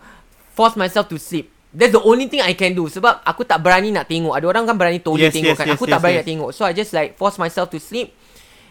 Force 0.53 0.75
myself 0.75 1.07
to 1.09 1.17
sleep. 1.17 1.47
That's 1.69 1.93
the 1.93 2.01
only 2.01 2.25
thing 2.25 2.41
I 2.41 2.57
can 2.57 2.73
do 2.73 2.89
Sebab 2.89 3.21
aku 3.23 3.45
tak 3.45 3.61
berani 3.61 3.93
nak 3.93 4.09
tengok. 4.09 4.33
Ada 4.35 4.45
orang 4.49 4.63
kan 4.67 4.75
berani 4.75 4.99
toleh 4.99 5.29
Yes, 5.29 5.33
tengok 5.33 5.53
yes, 5.53 5.59
kan. 5.59 5.65
Yes, 5.69 5.75
Aku 5.77 5.85
yes, 5.85 5.91
tak 5.93 5.99
berani 6.01 6.13
yes. 6.13 6.21
nak 6.21 6.29
tengok. 6.29 6.49
So 6.51 6.61
I 6.65 6.71
just 6.73 6.91
like 6.91 7.09
Force 7.15 7.37
myself 7.37 7.67
to 7.71 7.79
sleep. 7.79 8.11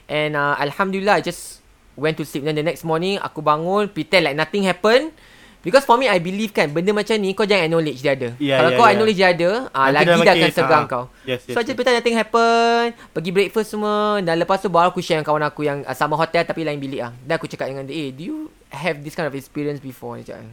And 0.09 0.37
uh, 0.37 0.57
Alhamdulillah 0.59 1.19
I 1.19 1.23
just 1.23 1.61
Went 1.99 2.15
to 2.15 2.25
sleep. 2.25 2.47
Then 2.47 2.55
the 2.55 2.63
next 2.63 2.87
morning 2.87 3.19
Aku 3.19 3.43
bangun 3.43 3.91
Pretend 3.91 4.23
like 4.31 4.39
nothing 4.39 4.63
happened 4.63 5.11
Because 5.59 5.83
for 5.83 5.99
me 5.99 6.07
I 6.07 6.23
believe 6.23 6.55
kan 6.55 6.71
Benda 6.71 6.95
macam 6.95 7.19
ni 7.19 7.35
Kau 7.35 7.43
jangan 7.43 7.67
acknowledge 7.67 7.99
dia 7.99 8.15
ada 8.15 8.31
Yeah, 8.39 8.63
Kalau 8.63 8.71
yeah, 8.71 8.79
kau 8.79 8.85
yeah. 8.87 8.93
acknowledge 8.95 9.19
dia 9.19 9.29
ada 9.35 9.49
uh, 9.69 9.89
Nanti 9.91 10.07
Lagi 10.07 10.21
makin- 10.23 10.39
akan 10.39 10.53
sergang 10.55 10.85
ah, 10.87 10.91
kau 10.91 11.05
yes, 11.27 11.41
yes, 11.45 11.55
So 11.55 11.59
I 11.59 11.63
just 11.63 11.69
yes. 11.69 11.79
pretend 11.83 11.97
nothing 11.99 12.17
happen 12.17 12.83
Pergi 13.11 13.31
breakfast 13.35 13.69
semua 13.75 14.23
Dan 14.23 14.35
lepas 14.39 14.63
tu 14.63 14.71
baru 14.71 14.89
aku 14.89 15.03
share 15.03 15.19
dengan 15.19 15.27
kawan 15.27 15.43
aku 15.45 15.61
Yang 15.67 15.79
uh, 15.83 15.97
sama 15.99 16.15
hotel 16.15 16.47
Tapi 16.47 16.63
lain 16.63 16.79
bilik 16.79 17.01
lah 17.03 17.13
Dan 17.27 17.35
aku 17.35 17.51
cakap 17.51 17.67
dengan 17.69 17.83
dia 17.83 17.95
Eh 17.97 18.09
do 18.15 18.23
you 18.23 18.39
have 18.71 19.03
this 19.03 19.19
kind 19.19 19.27
of 19.27 19.35
experience 19.35 19.83
before 19.83 20.15
Dia 20.23 20.39
cakap 20.39 20.47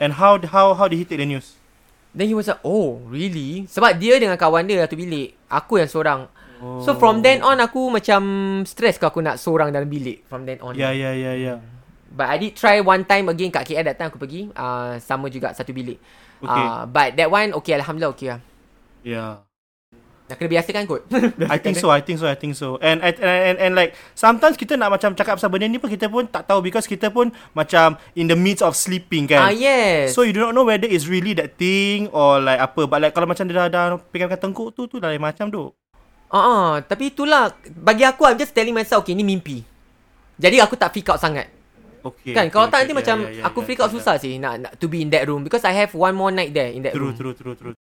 And 0.00 0.16
how 0.16 0.40
how 0.48 0.72
how 0.72 0.88
did 0.88 1.00
he 1.00 1.04
take 1.04 1.20
the 1.20 1.28
news? 1.28 1.52
Then 2.16 2.28
he 2.28 2.36
was 2.36 2.48
like 2.48 2.60
Oh 2.64 3.04
really 3.12 3.68
Sebab 3.68 4.00
dia 4.00 4.16
dengan 4.16 4.40
kawan 4.40 4.64
dia 4.64 4.80
Satu 4.88 4.96
bilik 4.96 5.36
Aku 5.52 5.76
yang 5.76 5.88
seorang 5.92 6.20
oh. 6.64 6.80
So 6.80 6.96
from 6.96 7.20
then 7.20 7.44
on 7.44 7.60
Aku 7.60 7.92
macam 7.92 8.24
Stress 8.64 8.96
kalau 8.96 9.12
aku 9.12 9.20
nak 9.20 9.36
seorang 9.36 9.68
dalam 9.68 9.84
bilik 9.84 10.24
From 10.32 10.48
then 10.48 10.64
on 10.64 10.72
Yeah, 10.72 10.96
yeah, 10.96 11.12
yeah, 11.12 11.36
yeah. 11.36 11.58
But 12.12 12.30
I 12.30 12.36
did 12.38 12.54
try 12.54 12.78
one 12.80 13.02
time 13.02 13.26
again 13.28 13.50
Kat 13.50 13.66
KL 13.66 13.82
that 13.82 13.98
time 13.98 14.08
aku 14.14 14.20
pergi 14.20 14.48
uh, 14.54 14.96
Sama 15.02 15.26
juga 15.26 15.50
satu 15.52 15.74
bilik 15.74 15.98
Okay. 16.36 16.66
uh, 16.68 16.84
But 16.86 17.16
that 17.16 17.32
one 17.32 17.50
Okay 17.58 17.74
Alhamdulillah 17.74 18.12
okay 18.14 18.28
lah 18.36 18.40
Yeah. 19.06 19.46
Nak 20.26 20.42
kena 20.42 20.58
biasakan 20.58 20.90
kot 20.90 21.06
I 21.54 21.58
think 21.62 21.78
so, 21.78 21.86
I 21.86 22.02
think 22.02 22.18
so, 22.18 22.26
I 22.26 22.34
think 22.34 22.58
so. 22.58 22.82
And 22.82 22.98
and, 22.98 23.14
and 23.22 23.42
and 23.46 23.56
and 23.62 23.72
like 23.78 23.94
sometimes 24.18 24.58
kita 24.58 24.74
nak 24.74 24.90
macam 24.90 25.14
cakap 25.14 25.38
pasal 25.38 25.46
benda 25.46 25.70
ni 25.70 25.78
pun 25.78 25.86
kita 25.86 26.10
pun 26.10 26.26
tak 26.26 26.50
tahu 26.50 26.66
because 26.66 26.82
kita 26.90 27.14
pun 27.14 27.30
macam 27.54 27.94
in 28.18 28.26
the 28.26 28.34
midst 28.34 28.58
of 28.66 28.74
sleeping 28.74 29.30
Ah 29.30 29.46
kan. 29.46 29.54
yes 29.54 30.18
So 30.18 30.26
you 30.26 30.34
do 30.34 30.42
not 30.42 30.50
know 30.50 30.66
whether 30.66 30.90
it's 30.90 31.06
really 31.06 31.30
that 31.38 31.54
thing 31.54 32.10
or 32.10 32.42
like 32.42 32.58
apa. 32.58 32.90
But 32.90 33.06
like 33.06 33.14
kalau 33.14 33.30
macam 33.30 33.46
dia 33.46 33.54
dah, 33.54 33.70
dah 33.70 33.84
pegangkan 34.10 34.50
tengkuk 34.50 34.74
tu 34.74 34.90
tu 34.90 34.98
dah 34.98 35.14
lain 35.14 35.22
macam 35.22 35.46
tu. 35.46 35.70
Ah, 36.26 36.42
uh 36.42 36.70
Tapi 36.82 37.14
itulah 37.14 37.54
Bagi 37.70 38.02
aku 38.02 38.26
I'm 38.26 38.34
just 38.34 38.50
telling 38.50 38.74
myself 38.74 39.06
Okay 39.06 39.14
ni 39.14 39.22
mimpi 39.22 39.62
Jadi 40.34 40.58
aku 40.58 40.74
tak 40.74 40.90
freak 40.90 41.06
out 41.14 41.22
sangat 41.22 41.46
Okay. 42.06 42.32
Kan 42.38 42.46
okay, 42.46 42.52
kalau 42.54 42.66
tak 42.70 42.70
okay, 42.70 42.80
nanti 42.86 42.92
yeah, 42.92 43.00
macam 43.02 43.16
yeah, 43.18 43.32
yeah, 43.34 43.44
aku 43.50 43.58
yeah, 43.58 43.66
freak 43.66 43.80
out 43.82 43.90
yeah. 43.90 43.96
susah 43.98 44.14
sih 44.22 44.32
nak, 44.38 44.54
nak 44.62 44.72
to 44.78 44.86
be 44.86 45.02
in 45.02 45.10
that 45.10 45.26
room 45.26 45.42
because 45.42 45.66
I 45.66 45.74
have 45.74 45.90
one 45.96 46.14
more 46.14 46.30
night 46.30 46.54
there 46.54 46.70
in 46.70 46.86
that 46.86 46.94
True, 46.94 47.10
room. 47.10 47.18
true, 47.18 47.34
true, 47.34 47.56
true. 47.58 47.74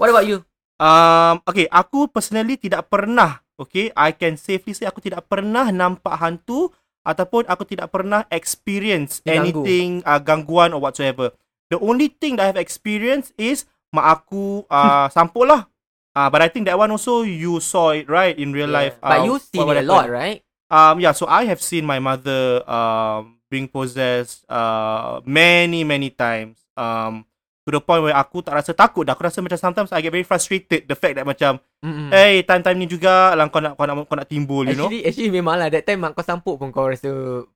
What 0.00 0.08
about 0.08 0.24
you? 0.24 0.42
Um, 0.80 1.44
okay, 1.46 1.70
aku 1.70 2.10
personally 2.10 2.58
tidak 2.58 2.90
pernah, 2.90 3.44
okay, 3.54 3.94
I 3.94 4.10
can 4.16 4.34
safely 4.34 4.74
say 4.74 4.88
aku 4.90 4.98
tidak 4.98 5.28
pernah 5.30 5.70
nampak 5.70 6.18
hantu 6.18 6.72
ataupun 7.04 7.46
aku 7.46 7.62
tidak 7.68 7.92
pernah 7.92 8.24
experience 8.32 9.20
Diganggu. 9.20 9.60
anything 9.62 9.88
uh, 10.02 10.18
gangguan 10.18 10.72
or 10.72 10.80
whatsoever. 10.80 11.30
The 11.68 11.78
only 11.78 12.10
thing 12.10 12.40
that 12.40 12.48
I 12.48 12.50
have 12.50 12.60
experienced 12.60 13.36
is 13.36 13.68
mak 13.92 14.24
aku 14.24 14.66
uh, 14.66 15.06
sampuk 15.14 15.46
lah. 15.46 15.68
Uh, 16.14 16.30
but 16.30 16.40
I 16.42 16.48
think 16.48 16.70
that 16.70 16.78
one 16.78 16.94
also 16.94 17.26
you 17.26 17.58
saw 17.58 17.90
it 17.90 18.06
right 18.06 18.34
in 18.34 18.54
real 18.54 18.70
life. 18.70 18.96
But 19.02 19.22
uh, 19.22 19.26
you 19.26 19.34
seen 19.42 19.66
it 19.66 19.82
a 19.82 19.86
lot, 19.86 20.06
right? 20.06 20.42
Um, 20.70 20.98
yeah, 21.02 21.12
so 21.12 21.26
I 21.26 21.44
have 21.46 21.60
seen 21.60 21.84
my 21.84 21.98
mother 21.98 22.62
um 22.66 23.33
being 23.46 23.66
possessed 23.66 24.42
uh 24.46 25.20
many 25.22 25.82
many 25.82 26.08
times. 26.08 26.58
Um, 26.74 27.24
to 27.64 27.72
the 27.72 27.80
point 27.80 28.04
where 28.04 28.12
aku 28.12 28.44
tak 28.44 28.60
rasa 28.60 28.76
takut 28.76 29.08
dah. 29.08 29.16
Aku 29.16 29.24
rasa 29.24 29.40
macam 29.40 29.56
sometimes 29.56 29.88
I 29.88 30.04
get 30.04 30.12
very 30.12 30.20
frustrated 30.22 30.84
the 30.84 30.92
fact 30.92 31.16
that 31.16 31.24
macam 31.24 31.56
Mm-mm. 31.80 32.12
hey 32.12 32.44
time-time 32.44 32.76
ni 32.76 32.84
juga 32.84 33.32
lah 33.32 33.48
kau 33.48 33.56
nak 33.56 33.72
kau 33.74 33.88
nak 33.88 34.04
kau 34.04 34.16
nak 34.16 34.28
timbul, 34.28 34.68
you 34.68 34.76
know. 34.76 34.84
Actually, 34.84 35.02
actually 35.08 35.32
memang 35.32 35.56
lah 35.56 35.72
That 35.72 35.88
time 35.88 36.04
mak 36.04 36.12
kau 36.12 36.20
sampuk 36.20 36.60
pun 36.60 36.68
kau 36.68 36.84
rasa 36.84 37.08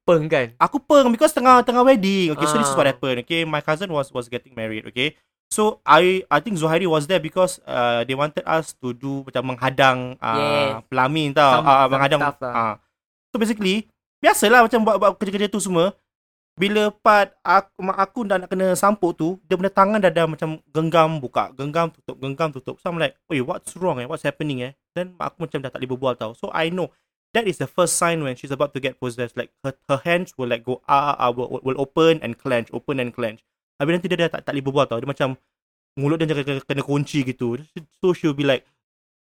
Peng 0.09 0.25
kan 0.25 0.57
Aku 0.57 0.81
peng 0.81 1.13
because 1.13 1.37
tengah 1.37 1.61
tengah 1.61 1.85
wedding. 1.85 2.33
Okay, 2.33 2.47
so 2.47 2.57
this 2.57 2.67
is 2.67 2.77
what 2.77 2.89
Ah. 2.89 2.97
happened. 2.97 3.21
Okay, 3.21 3.45
my 3.45 3.61
cousin 3.61 3.93
was 3.93 4.09
was 4.09 4.33
getting 4.33 4.57
married. 4.57 4.89
Okay, 4.89 5.13
so 5.53 5.85
I 5.85 6.25
I 6.33 6.41
think 6.41 6.57
Zuhairi 6.57 6.89
was 6.89 7.05
there 7.05 7.21
because 7.21 7.61
uh, 7.69 8.01
they 8.09 8.17
wanted 8.17 8.49
us 8.49 8.73
to 8.81 8.97
do 8.97 9.29
macam 9.29 9.53
menghadang 9.53 10.17
uh, 10.25 10.41
Yes. 10.41 10.89
pelamin 10.89 11.37
tau. 11.37 11.61
Some- 11.61 11.69
Uh, 11.69 11.87
menghadang. 11.87 12.21
stuff 12.25 12.39
lah. 12.41 12.53
Uh. 12.55 12.75
So 13.29 13.37
basically, 13.37 13.93
biasalah 14.23 14.67
macam 14.67 14.81
buat 14.83 14.97
buat 14.99 15.11
kerja-kerja 15.19 15.49
tu 15.51 15.63
semua. 15.63 15.95
Bila 16.59 16.91
part 16.91 17.39
aku, 17.47 17.79
mak 17.87 17.99
aku 18.03 18.21
dah 18.27 18.43
nak 18.43 18.51
kena 18.51 18.75
sampuk 18.75 19.15
tu, 19.15 19.39
dia 19.47 19.55
punya 19.55 19.71
tangan 19.71 20.03
dah 20.03 20.11
dah 20.11 20.27
macam 20.27 20.59
genggam 20.75 21.23
buka, 21.23 21.55
genggam 21.55 21.87
tutup, 21.95 22.19
genggam 22.19 22.51
tutup. 22.51 22.83
So 22.83 22.91
I'm 22.91 22.99
like, 22.99 23.15
"Oi, 23.31 23.39
what's 23.47 23.79
wrong 23.79 24.03
eh? 24.03 24.11
What's 24.11 24.27
happening 24.27 24.67
eh?" 24.67 24.75
Then 24.99 25.15
mak 25.15 25.35
aku 25.35 25.47
macam 25.47 25.63
dah 25.63 25.71
tak 25.71 25.79
boleh 25.79 25.91
berbual 25.95 26.15
tau. 26.19 26.35
So 26.35 26.51
I 26.51 26.75
know 26.75 26.91
that 27.31 27.47
is 27.47 27.63
the 27.63 27.71
first 27.71 27.95
sign 27.95 28.27
when 28.27 28.35
she's 28.35 28.51
about 28.51 28.75
to 28.75 28.83
get 28.83 28.99
possessed. 28.99 29.39
Like 29.39 29.55
her, 29.63 29.79
her 29.87 30.03
hands 30.03 30.35
will 30.35 30.51
like 30.51 30.67
go 30.67 30.83
ah, 30.91 31.15
ah 31.15 31.31
will, 31.31 31.63
will 31.63 31.79
open 31.79 32.19
and 32.27 32.35
clench, 32.35 32.75
open 32.75 32.99
and 32.99 33.15
clench. 33.15 33.47
Habis 33.79 34.03
nanti 34.03 34.11
dia 34.11 34.27
dah 34.27 34.39
tak, 34.39 34.51
tak 34.51 34.53
boleh 34.59 34.65
berbual 34.67 34.87
tau. 34.91 34.99
Dia 34.99 35.07
macam 35.07 35.39
mulut 35.95 36.19
dia 36.19 36.31
kena, 36.31 36.63
kena 36.63 36.83
kunci 36.83 37.23
gitu. 37.23 37.59
So 38.03 38.11
she'll 38.15 38.35
be 38.35 38.47
like 38.47 38.67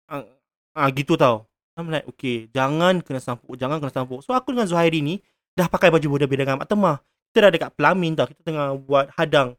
ah, 0.10 0.26
ah 0.74 0.90
gitu 0.90 1.14
tau. 1.14 1.49
I'm 1.80 1.88
like, 1.88 2.04
okay, 2.12 2.52
jangan 2.52 3.00
kena 3.00 3.24
sampuk, 3.24 3.56
jangan 3.56 3.80
kena 3.80 3.94
sampuk. 3.96 4.20
So 4.20 4.36
aku 4.36 4.52
dengan 4.52 4.68
Zuhairi 4.68 5.00
ni 5.00 5.24
dah 5.56 5.72
pakai 5.72 5.88
baju 5.88 6.20
boda 6.20 6.28
dengan 6.28 6.60
Mak 6.60 6.68
Temah. 6.68 7.00
Kita 7.32 7.48
dah 7.48 7.52
dekat 7.56 7.72
pelamin 7.80 8.20
tau. 8.20 8.28
Kita 8.28 8.42
tengah 8.44 8.76
buat 8.76 9.08
hadang. 9.16 9.56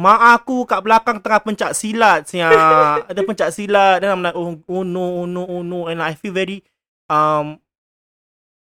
Mak 0.00 0.20
aku 0.40 0.64
kat 0.64 0.80
belakang 0.80 1.20
tengah 1.20 1.44
pencak 1.44 1.70
silat 1.76 2.24
siap. 2.26 3.06
Ada 3.12 3.20
pencak 3.22 3.52
silat 3.52 4.00
dan 4.00 4.16
I'm 4.16 4.24
like 4.24 4.34
oh, 4.34 4.56
oh 4.66 4.82
no 4.82 5.22
oh 5.22 5.26
no 5.28 5.44
oh 5.44 5.62
no 5.62 5.86
and 5.86 6.00
I 6.00 6.16
feel 6.18 6.34
very 6.34 6.64
um 7.12 7.62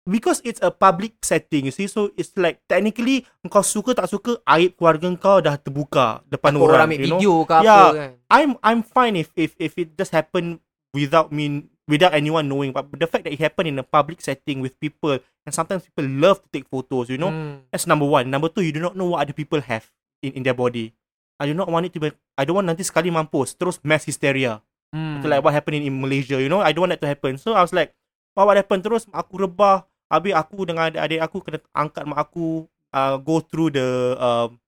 because 0.03 0.43
it's 0.43 0.59
a 0.61 0.71
public 0.71 1.15
setting 1.23 1.71
you 1.71 1.75
see 1.75 1.87
so 1.87 2.11
it's 2.19 2.35
like 2.35 2.59
technically 2.67 3.23
kau 3.47 3.63
suka 3.63 3.95
tak 3.95 4.11
suka 4.11 4.35
aib 4.59 4.75
keluarga 4.75 5.07
kau 5.15 5.39
dah 5.39 5.55
terbuka 5.55 6.21
depan 6.27 6.59
Takut 6.59 6.67
orang, 6.67 6.91
ambil 6.91 6.99
you 6.99 7.07
know 7.07 7.19
video 7.23 7.35
ke 7.47 7.53
apa 7.55 7.65
Yeah. 7.65 7.89
kan 7.95 8.11
I'm 8.29 8.51
I'm 8.61 8.81
fine 8.83 9.15
if 9.15 9.31
if 9.39 9.55
if 9.63 9.79
it 9.79 9.95
just 9.95 10.11
happen 10.11 10.59
without 10.91 11.31
me 11.31 11.71
without 11.91 12.15
anyone 12.15 12.47
knowing 12.47 12.71
but 12.71 12.87
the 12.95 13.07
fact 13.07 13.25
that 13.27 13.35
it 13.35 13.43
happened 13.43 13.69
in 13.69 13.79
a 13.79 13.87
public 13.87 14.23
setting 14.23 14.63
with 14.63 14.79
people 14.79 15.19
and 15.19 15.53
sometimes 15.53 15.83
people 15.83 16.07
love 16.07 16.39
to 16.43 16.49
take 16.53 16.67
photos 16.71 17.11
you 17.11 17.19
know? 17.19 17.31
Hmm. 17.31 17.67
that's 17.71 17.87
number 17.87 18.07
one. 18.07 18.31
Number 18.31 18.49
two 18.49 18.63
you 18.63 18.73
do 18.73 18.81
not 18.81 18.95
know 18.95 19.15
what 19.15 19.27
other 19.27 19.35
people 19.35 19.61
have 19.61 19.91
in 20.23 20.33
in 20.39 20.43
their 20.43 20.55
body. 20.55 20.95
I 21.43 21.51
do 21.51 21.55
not 21.55 21.67
want 21.67 21.91
it 21.91 21.93
to 21.99 22.01
be 22.01 22.15
I 22.39 22.47
don't 22.47 22.63
want 22.63 22.71
nanti 22.71 22.87
sekali 22.87 23.11
mampus 23.11 23.59
terus 23.59 23.83
mass 23.83 24.07
hysteria. 24.07 24.63
So 24.93 25.27
like 25.27 25.41
what 25.41 25.57
happened 25.57 25.81
in, 25.81 25.89
in 25.89 25.95
Malaysia 26.05 26.37
You 26.37 26.53
know? 26.53 26.61
I 26.61 26.77
don't 26.77 26.85
want 26.85 26.93
that 26.93 27.03
to 27.03 27.09
happen. 27.09 27.41
So 27.41 27.57
I 27.57 27.65
was 27.65 27.73
like 27.73 27.97
What, 28.33 28.49
what 28.49 28.57
happened? 28.57 28.85
Terus 28.85 29.05
aku 29.13 29.45
rebah. 29.45 29.85
Habis 30.13 30.37
aku 30.37 30.69
dengan 30.69 30.93
adik-adik 30.93 31.21
aku 31.25 31.37
Kena 31.41 31.59
angkat 31.73 32.05
mak 32.05 32.21
aku 32.29 32.69
uh, 32.93 33.17
Go 33.17 33.41
through 33.41 33.73
the 33.73 34.17
um, 34.21 34.61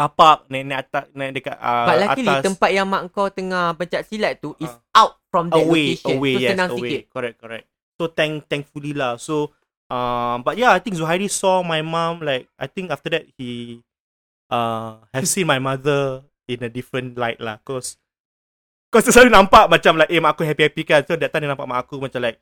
Kapak 0.00 0.36
Naik-naik 0.48 0.78
atas 0.80 1.04
Naik 1.12 1.30
dekat 1.36 1.54
uh, 1.54 1.84
But 1.84 1.94
luckily 2.00 2.28
atas. 2.32 2.42
tempat 2.48 2.68
yang 2.72 2.86
mak 2.88 3.02
kau 3.12 3.28
tengah 3.28 3.76
pencak 3.76 4.02
silat 4.02 4.40
tu 4.40 4.56
is 4.56 4.68
Ah. 4.90 5.04
out 5.04 5.12
from 5.28 5.46
that 5.48 5.60
Away 5.60 5.94
location. 5.94 6.16
Away 6.16 6.32
so 6.32 6.38
yes 6.40 6.48
senang 6.50 6.68
away. 6.72 6.80
sikit. 6.80 7.00
Correct 7.08 7.36
correct. 7.36 7.64
So 7.94 8.02
thank 8.08 8.32
thankfully 8.46 8.92
lah. 8.92 9.14
So 9.14 9.52
um, 9.86 10.40
But 10.40 10.56
yeah 10.56 10.72
I 10.72 10.80
think 10.80 10.96
Zuhairi 10.96 11.26
saw 11.26 11.60
my 11.60 11.80
mom 11.80 12.20
Like 12.20 12.48
I 12.56 12.64
think 12.64 12.88
after 12.88 13.08
that 13.12 13.28
He 13.36 13.80
uh, 14.48 14.96
Have 15.12 15.24
seen 15.24 15.44
my 15.44 15.60
mother 15.60 16.24
In 16.48 16.64
a 16.64 16.68
different 16.68 17.14
light 17.14 17.38
lah. 17.38 17.60
Cause 17.60 18.00
Cause 18.88 19.04
dia 19.04 19.12
selalu 19.12 19.30
nampak 19.30 19.68
Macam 19.68 19.92
like 19.94 20.08
Eh 20.08 20.18
mak 20.18 20.34
aku 20.34 20.42
happy-happy 20.42 20.82
kan? 20.82 21.00
So 21.04 21.14
that 21.14 21.28
time 21.28 21.44
dia 21.44 21.50
nampak 21.52 21.68
mak 21.68 21.84
aku 21.84 22.00
Macam 22.00 22.18
like 22.18 22.40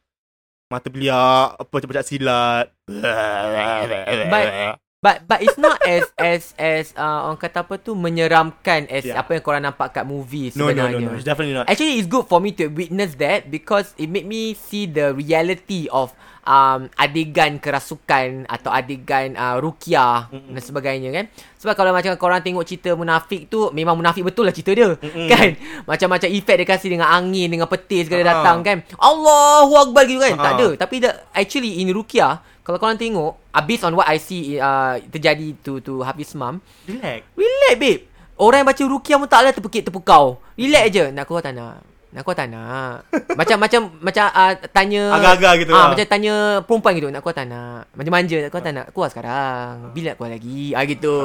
Mata 0.68 0.88
beliak 0.88 1.58
Apa 1.58 1.72
macam 1.74 2.06
silat. 2.06 2.66
But- 2.86 4.78
But 4.98 5.30
but 5.30 5.38
it's 5.38 5.54
not 5.54 5.78
as 5.86 6.10
as 6.18 6.42
as 6.58 6.90
uh, 6.98 7.30
orang 7.30 7.38
kata 7.38 7.62
apa 7.62 7.78
tu 7.78 7.94
menyeramkan 7.94 8.90
as 8.90 9.06
Yeah. 9.06 9.14
apa 9.14 9.38
yang 9.38 9.46
korang 9.46 9.62
nampak 9.62 9.94
kat 9.94 10.02
movie 10.02 10.50
No 10.52 10.66
no 10.66 10.74
sebenarnya. 10.74 10.98
no 10.98 11.06
no 11.06 11.14
It's 11.14 11.22
definitely 11.22 11.54
not 11.54 11.70
Actually, 11.70 12.02
it's 12.02 12.10
good 12.10 12.26
for 12.26 12.42
me 12.42 12.50
to 12.58 12.66
witness 12.66 13.14
that 13.14 13.46
because 13.46 13.94
it 13.94 14.10
made 14.10 14.26
me 14.26 14.52
see 14.52 14.84
the 14.84 15.14
reality 15.14 15.86
of 15.86 16.10
um, 16.42 16.90
adegan 16.98 17.62
kerasukan 17.62 18.50
atau 18.50 18.74
adegan 18.74 19.38
uh, 19.38 19.54
rukiah 19.56 20.26
Mm-mm. 20.28 20.50
dan 20.50 20.62
sebagainya 20.64 21.10
kan. 21.12 21.24
Sebab 21.56 21.74
kalau 21.74 21.94
macam 21.94 22.10
korang 22.16 22.42
tengok 22.42 22.66
cerita 22.66 22.90
munafik 22.92 23.46
tu, 23.46 23.70
memang 23.70 23.94
munafik 23.94 24.26
betul 24.26 24.44
lah 24.44 24.52
cerita 24.52 24.74
dia. 24.74 24.98
Mm-mm. 24.98 25.30
Kan? 25.30 25.48
Macam-macam 25.86 26.26
efek 26.28 26.54
dia 26.56 26.66
kasih 26.66 26.88
dengan 26.90 27.06
angin, 27.06 27.46
dengan 27.46 27.70
petir 27.70 28.02
segala 28.02 28.22
Ah. 28.24 28.28
datang 28.34 28.58
kan. 28.62 28.78
Allahu 28.98 29.78
Akbar 29.78 30.02
gitu 30.04 30.18
kan. 30.18 30.34
Tak 30.34 30.42
Ah. 30.44 30.58
ada. 30.58 30.68
Tapi 30.74 30.96
the, 30.98 31.10
actually 31.32 31.78
in 31.78 31.94
rukiah, 31.94 32.42
kalau 32.68 32.76
korang 32.76 33.00
tengok, 33.00 33.32
uh, 33.48 33.64
based 33.64 33.88
on 33.88 33.96
what 33.96 34.04
I 34.04 34.20
see 34.20 34.60
uh, 34.60 35.00
terjadi 35.08 35.56
to 35.64 35.80
to 35.80 36.04
Hafiz 36.04 36.36
Mam, 36.36 36.60
Relax. 36.84 37.24
Relax 37.32 37.74
babe. 37.80 38.04
Orang 38.36 38.60
yang 38.60 38.68
baca 38.68 38.82
rukiah 38.84 39.16
pun 39.16 39.24
tak 39.24 39.40
lah 39.40 39.56
terpekik 39.56 39.88
terpukau. 39.88 40.36
Relax 40.52 40.92
je. 40.92 41.04
Nak 41.08 41.24
keluar 41.24 41.40
tak 41.40 41.56
nak. 41.56 41.80
Nak 42.12 42.20
keluar 42.28 42.36
tak 42.36 42.48
nak. 42.52 43.08
Macam 43.40 43.56
macam 43.56 43.80
Macam 44.04 44.24
uh, 44.30 44.52
tanya 44.68 45.02
Agak-agak 45.16 45.52
gitu 45.64 45.72
ah, 45.72 45.76
lah. 45.80 45.88
Macam 45.96 46.06
tanya 46.12 46.34
perempuan 46.68 46.92
gitu. 47.00 47.08
Nak 47.08 47.20
keluar 47.24 47.36
tak 47.40 47.46
nak. 47.48 47.80
Manja-manja 47.96 48.36
nak 48.36 48.50
keluar 48.52 48.64
tak 48.68 48.74
nak. 48.76 48.86
Keluar 48.92 49.08
sekarang. 49.08 49.72
Bila 49.96 50.06
nak 50.12 50.16
keluar 50.20 50.32
lagi? 50.36 50.60
Ah, 50.76 50.84
gitu 50.84 51.16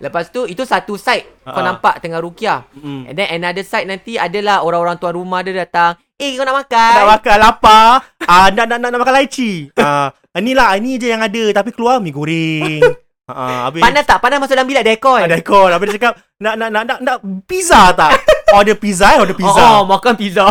Lepas 0.00 0.32
tu 0.32 0.48
Itu 0.48 0.64
satu 0.64 0.96
side 0.96 1.44
Kau 1.44 1.60
Ah. 1.60 1.66
nampak 1.70 2.00
tengah 2.00 2.18
rukiah. 2.24 2.64
Mm. 2.72 3.12
And 3.12 3.14
then 3.14 3.28
another 3.36 3.62
side 3.62 3.84
nanti 3.84 4.16
Adalah 4.16 4.64
orang-orang 4.64 4.96
tuan 4.96 5.14
rumah 5.14 5.44
dia 5.44 5.52
datang 5.52 6.00
Eh 6.20 6.36
kau 6.36 6.44
nak 6.44 6.68
makan? 6.68 6.92
Nak 7.00 7.08
makan 7.16 7.36
lapar. 7.40 7.88
Ah 8.28 8.52
nak, 8.52 8.64
nak 8.72 8.78
nak 8.84 8.88
nak 8.92 9.00
makan 9.00 9.14
lychee. 9.24 9.72
Ah 9.80 10.12
inilah 10.36 10.76
ini 10.76 11.00
je 11.00 11.08
yang 11.08 11.24
ada. 11.24 11.44
Tapi 11.56 11.72
keluar 11.72 11.96
mi 11.96 12.12
goreng. 12.12 12.84
Ah 13.30 13.70
habis 13.70 13.80
Panas 13.80 14.04
tak? 14.04 14.20
Panas 14.20 14.36
masuk 14.36 14.52
dalam 14.52 14.68
bilik 14.68 14.84
dekor. 14.84 15.16
Ada 15.16 15.38
aircon 15.40 15.70
habis 15.72 15.86
dia 15.88 15.96
cakap 15.96 16.20
nak 16.42 16.54
nak 16.60 16.68
nak 16.68 16.82
nak, 16.84 16.98
nak 17.00 17.16
pizza 17.48 17.94
tak? 17.96 18.20
Order 18.58 18.76
pizza 18.76 19.16
eh 19.16 19.18
order 19.22 19.32
pizza. 19.38 19.62
Oh, 19.64 19.80
oh 19.80 19.82
makan 19.88 20.12
pizza. 20.18 20.44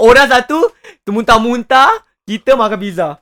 Orang 0.00 0.26
satu 0.30 0.70
Termuntah-muntah 1.04 1.90
Kita 2.24 2.56
makan 2.56 2.78
pizza 2.80 3.20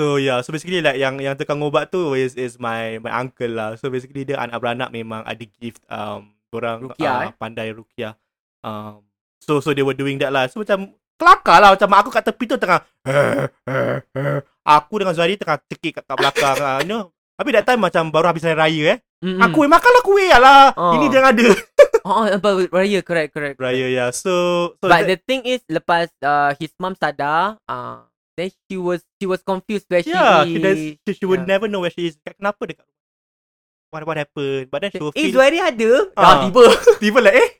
So 0.00 0.16
yeah, 0.16 0.40
so 0.40 0.48
basically 0.48 0.80
like 0.80 0.96
yang 0.96 1.20
yang 1.20 1.36
tukang 1.36 1.60
ubat 1.60 1.92
tu 1.92 2.16
is 2.16 2.32
is 2.32 2.56
my 2.56 2.96
my 3.04 3.12
uncle 3.12 3.52
lah. 3.52 3.76
So 3.76 3.92
basically 3.92 4.24
dia 4.24 4.40
anak 4.40 4.56
beranak 4.56 4.88
memang 4.88 5.20
ada 5.28 5.44
gift 5.60 5.84
um 5.92 6.32
orang 6.56 6.88
Ruqyah, 6.88 7.28
eh? 7.28 7.32
pandai 7.36 7.68
rukiah. 7.76 8.16
Um 8.64 9.04
so 9.44 9.60
so 9.60 9.76
they 9.76 9.84
were 9.84 9.92
doing 9.92 10.16
that 10.24 10.32
lah. 10.32 10.48
So 10.48 10.64
macam 10.64 10.96
kelakar 11.20 11.60
lah 11.60 11.76
macam 11.76 11.88
mak 11.92 12.00
aku 12.00 12.10
kat 12.16 12.24
tepi 12.32 12.48
tu 12.48 12.56
tengah 12.56 12.80
aku 14.80 14.94
dengan 15.04 15.12
Zuhari 15.12 15.36
tengah 15.36 15.60
cekik 15.68 16.00
kat, 16.00 16.04
kat 16.08 16.16
belakang 16.16 16.56
ah, 16.64 16.80
you 16.80 16.88
know. 16.88 17.12
That 17.36 17.68
time 17.68 17.84
macam 17.84 18.08
baru 18.08 18.32
habis 18.32 18.44
hari 18.44 18.56
raya 18.56 18.82
eh. 18.96 18.98
Mm-mm. 19.20 19.40
Aku 19.44 19.64
eh 19.64 19.68
makanlah 19.68 20.04
kuih 20.04 20.32
alah. 20.32 20.72
Oh. 20.80 20.96
Ini 20.96 21.12
dia 21.12 21.20
yang 21.20 21.28
ada. 21.28 21.48
Oh, 22.00 22.24
apa 22.24 22.64
raya 22.72 23.04
correct 23.04 23.36
correct. 23.36 23.60
raya 23.60 23.84
ya. 23.84 24.08
Yeah. 24.08 24.08
So 24.08 24.32
so 24.80 24.88
But 24.88 25.04
that, 25.04 25.08
the 25.12 25.16
thing 25.20 25.44
is 25.44 25.60
lepas 25.68 26.08
uh, 26.24 26.56
his 26.56 26.72
mom 26.80 26.96
sadar, 26.96 27.60
uh, 27.68 28.08
then 28.40 28.50
she 28.66 28.80
was 28.80 29.04
she 29.20 29.28
was 29.28 29.44
confused 29.44 29.84
where 29.86 30.00
she 30.00 30.08
yeah, 30.08 30.42
is. 30.42 30.48
she, 30.48 30.58
does, 30.58 30.80
she, 31.04 31.10
she 31.20 31.24
would 31.28 31.44
Yeah. 31.44 31.52
never 31.52 31.68
know 31.68 31.84
where 31.84 31.92
she 31.92 32.08
is. 32.08 32.16
Kenapa 32.24 32.64
dekat 32.64 32.88
What 33.90 34.06
what 34.06 34.16
happened? 34.16 34.70
But 34.70 34.80
then 34.80 34.90
she 34.94 35.02
will 35.02 35.10
Eh, 35.12 35.28
feel 35.28 35.34
Zuhairi 35.36 35.58
ada? 35.58 35.90
Ah. 36.14 36.22
Ah, 36.22 36.34
tiba. 36.46 36.62
Tiba 37.02 37.18
lah 37.20 37.34
eh 37.34 37.58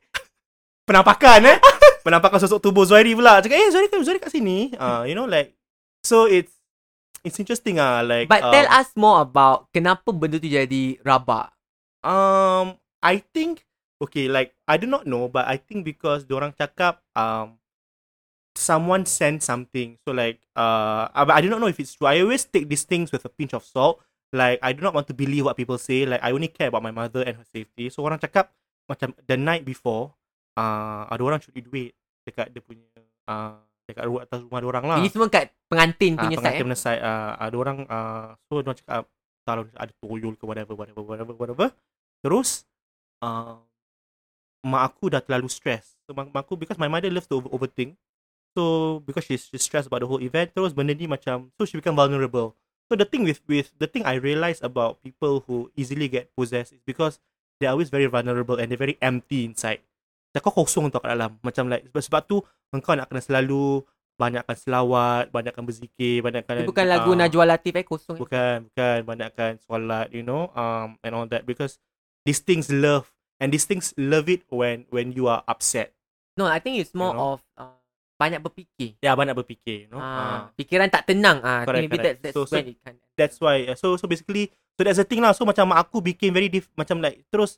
Penampakan 0.87 1.43
eh 1.45 1.59
Penampakan 2.07 2.38
sosok 2.38 2.62
tubuh 2.62 2.87
Zuhairi 2.88 3.12
pula 3.12 3.43
Cakap 3.43 3.59
eh 3.59 3.69
Zuhairi 3.69 3.90
kan 3.90 4.01
Zuhairi 4.03 4.23
kat 4.23 4.33
sini 4.33 4.71
uh, 4.79 5.03
You 5.05 5.14
know 5.14 5.27
like 5.27 5.55
So 6.03 6.31
it's 6.31 6.55
It's 7.21 7.37
interesting 7.37 7.77
ah 7.77 8.01
like 8.01 8.33
But 8.33 8.40
um, 8.40 8.55
tell 8.55 8.69
us 8.73 8.88
more 8.97 9.21
about 9.21 9.69
kenapa 9.77 10.09
benda 10.09 10.40
tu 10.40 10.49
jadi 10.49 10.97
rabak. 11.05 11.53
Um 12.01 12.81
I 13.05 13.21
think 13.21 13.61
Okay 14.01 14.25
like 14.33 14.57
I 14.64 14.81
do 14.81 14.88
not 14.88 15.05
know 15.05 15.29
But 15.29 15.45
I 15.45 15.61
think 15.61 15.85
because 15.85 16.25
Diorang 16.25 16.57
cakap 16.57 17.05
um 17.12 17.60
Someone 18.59 19.07
sent 19.07 19.47
something 19.47 19.97
So 20.03 20.11
like 20.11 20.43
uh 20.59 21.07
I 21.15 21.39
I 21.39 21.41
do 21.41 21.49
not 21.49 21.63
know 21.63 21.71
if 21.71 21.79
it's 21.79 21.95
true 21.95 22.11
I 22.11 22.21
always 22.21 22.45
take 22.45 22.67
these 22.67 22.83
things 22.83 23.15
With 23.15 23.25
a 23.25 23.33
pinch 23.33 23.55
of 23.55 23.63
salt 23.63 24.03
like 24.31 24.63
I 24.63 24.71
do 24.73 24.83
not 24.83 24.95
want 24.95 25.07
to 25.11 25.15
believe 25.15 25.45
what 25.47 25.59
people 25.59 25.79
say. 25.79 26.07
Like 26.07 26.23
I 26.23 26.31
only 26.31 26.49
care 26.49 26.71
about 26.71 26.83
my 26.83 26.95
mother 26.95 27.23
and 27.27 27.39
her 27.39 27.47
safety. 27.47 27.91
So 27.91 28.07
orang 28.07 28.23
cakap 28.23 28.51
macam 28.87 29.15
the 29.27 29.39
night 29.39 29.63
before, 29.67 30.15
uh, 30.59 31.07
ada 31.11 31.23
orang 31.23 31.43
curi 31.43 31.63
duit 31.63 31.91
dekat 32.27 32.51
dia 32.55 32.63
punya 32.63 32.87
uh, 33.27 33.59
dekat 33.87 34.07
rumah 34.07 34.23
atas 34.27 34.39
rumah 34.47 34.63
orang 34.63 34.85
lah. 34.87 34.97
Ini 35.03 35.11
semua 35.11 35.31
kat 35.31 35.51
pengantin 35.67 36.15
Ah, 36.19 36.27
punya 36.27 36.37
pengantin 36.39 36.59
side. 36.59 36.63
Eh? 36.63 36.67
punya 36.67 36.79
side 36.79 37.03
uh, 37.03 37.33
ada 37.39 37.57
orang 37.59 37.79
uh, 37.87 38.27
so 38.47 38.63
dia 38.63 38.67
orang 38.71 38.79
cakap 38.79 39.03
kalau 39.47 39.63
ada 39.75 39.93
toyol 39.99 40.35
ke 40.39 40.45
whatever 40.47 40.75
whatever 40.79 41.03
whatever 41.03 41.35
whatever 41.35 41.67
terus 42.23 42.69
uh, 43.25 43.59
mak 44.63 44.83
aku 44.93 45.09
dah 45.09 45.25
terlalu 45.25 45.49
stress 45.49 45.97
so 46.05 46.13
mak, 46.13 46.29
mak 46.29 46.45
aku 46.45 46.55
because 46.55 46.77
my 46.77 46.87
mother 46.87 47.09
loves 47.09 47.27
to 47.27 47.41
over, 47.41 47.49
overthink 47.51 47.97
so 48.57 48.99
because 49.07 49.25
she's, 49.25 49.47
she's 49.49 49.63
stressed 49.63 49.87
about 49.87 50.03
the 50.03 50.09
whole 50.09 50.23
event 50.23 50.51
terus 50.55 50.75
benda 50.75 50.95
ni 50.95 51.07
macam 51.07 51.51
so 51.59 51.65
she 51.67 51.79
become 51.79 51.97
vulnerable 51.97 52.55
so 52.91 52.99
the 52.99 53.07
thing 53.07 53.23
with 53.23 53.41
with 53.47 53.71
the 53.79 53.87
thing 53.87 54.03
I 54.03 54.19
realise 54.19 54.59
about 54.61 55.03
people 55.03 55.45
who 55.47 55.71
easily 55.79 56.11
get 56.11 56.31
possessed 56.35 56.75
is 56.75 56.83
because 56.83 57.23
they're 57.59 57.71
always 57.71 57.93
very 57.93 58.11
vulnerable 58.11 58.59
and 58.59 58.71
they're 58.71 58.81
very 58.81 58.99
empty 58.99 59.47
inside 59.47 59.83
macam 60.31 60.41
kau 60.47 60.63
kosong 60.63 60.91
tau 60.91 61.03
kat 61.03 61.15
dalam 61.15 61.39
macam 61.43 61.67
like 61.67 61.87
sebab, 61.91 62.03
sebab 62.07 62.23
tu 62.27 62.37
engkau 62.71 62.95
nak 62.95 63.11
kena 63.11 63.23
selalu 63.23 63.83
banyakkan 64.21 64.53
selawat, 64.53 65.33
banyakkan 65.33 65.65
berzikir, 65.65 66.21
banyakkan 66.21 66.61
Ini 66.61 66.69
bukan 66.69 66.87
lagu 66.93 67.17
ah, 67.17 67.25
Najwa 67.25 67.45
Latif 67.49 67.73
eh 67.73 67.87
kosong. 67.89 68.21
Eh. 68.21 68.21
Bukan, 68.21 68.69
bukan 68.69 68.99
banyakkan 69.09 69.57
solat, 69.65 70.13
you 70.13 70.21
know, 70.21 70.53
um 70.53 71.01
and 71.01 71.17
all 71.17 71.25
that 71.25 71.49
because 71.49 71.81
these 72.29 72.45
things 72.45 72.69
love 72.69 73.09
and 73.41 73.49
these 73.49 73.65
things 73.65 73.97
love 73.97 74.29
it 74.29 74.45
when 74.53 74.85
when 74.93 75.17
you 75.17 75.25
are 75.25 75.41
upset. 75.49 75.97
No, 76.37 76.45
I 76.45 76.61
think 76.61 76.77
it's 76.77 76.93
more 76.93 77.17
You 77.17 77.19
know? 77.19 77.33
of 77.33 77.39
uh, 77.57 77.80
banyak 78.20 78.44
berfikir. 78.44 79.00
Ya, 79.00 79.16
banyak 79.16 79.33
berfikir, 79.33 79.87
you 79.87 79.88
know. 79.88 79.96
Ah, 79.96 80.12
Ah, 80.12 80.40
fikiran 80.52 80.92
tak 80.92 81.09
tenang. 81.09 81.40
Ah, 81.40 81.64
Correct, 81.64 81.88
maybe 81.88 81.96
correct. 81.96 82.20
that's, 82.20 82.20
that's 82.20 82.37
So- 82.37 82.44
so- 82.44 82.61
when 82.61 82.68
it 82.68 82.78
can. 82.85 82.94
that's 83.16 83.37
why 83.40 83.64
so 83.74 83.96
so 83.96 84.04
basically 84.04 84.52
so 84.76 84.85
that's 84.85 85.00
the 85.00 85.09
thing 85.09 85.24
lah. 85.24 85.33
So 85.33 85.48
macam 85.48 85.72
mak 85.72 85.88
aku 85.88 86.04
became 86.04 86.37
very 86.37 86.52
diff, 86.52 86.68
macam 86.76 87.00
like 87.00 87.24
terus 87.33 87.56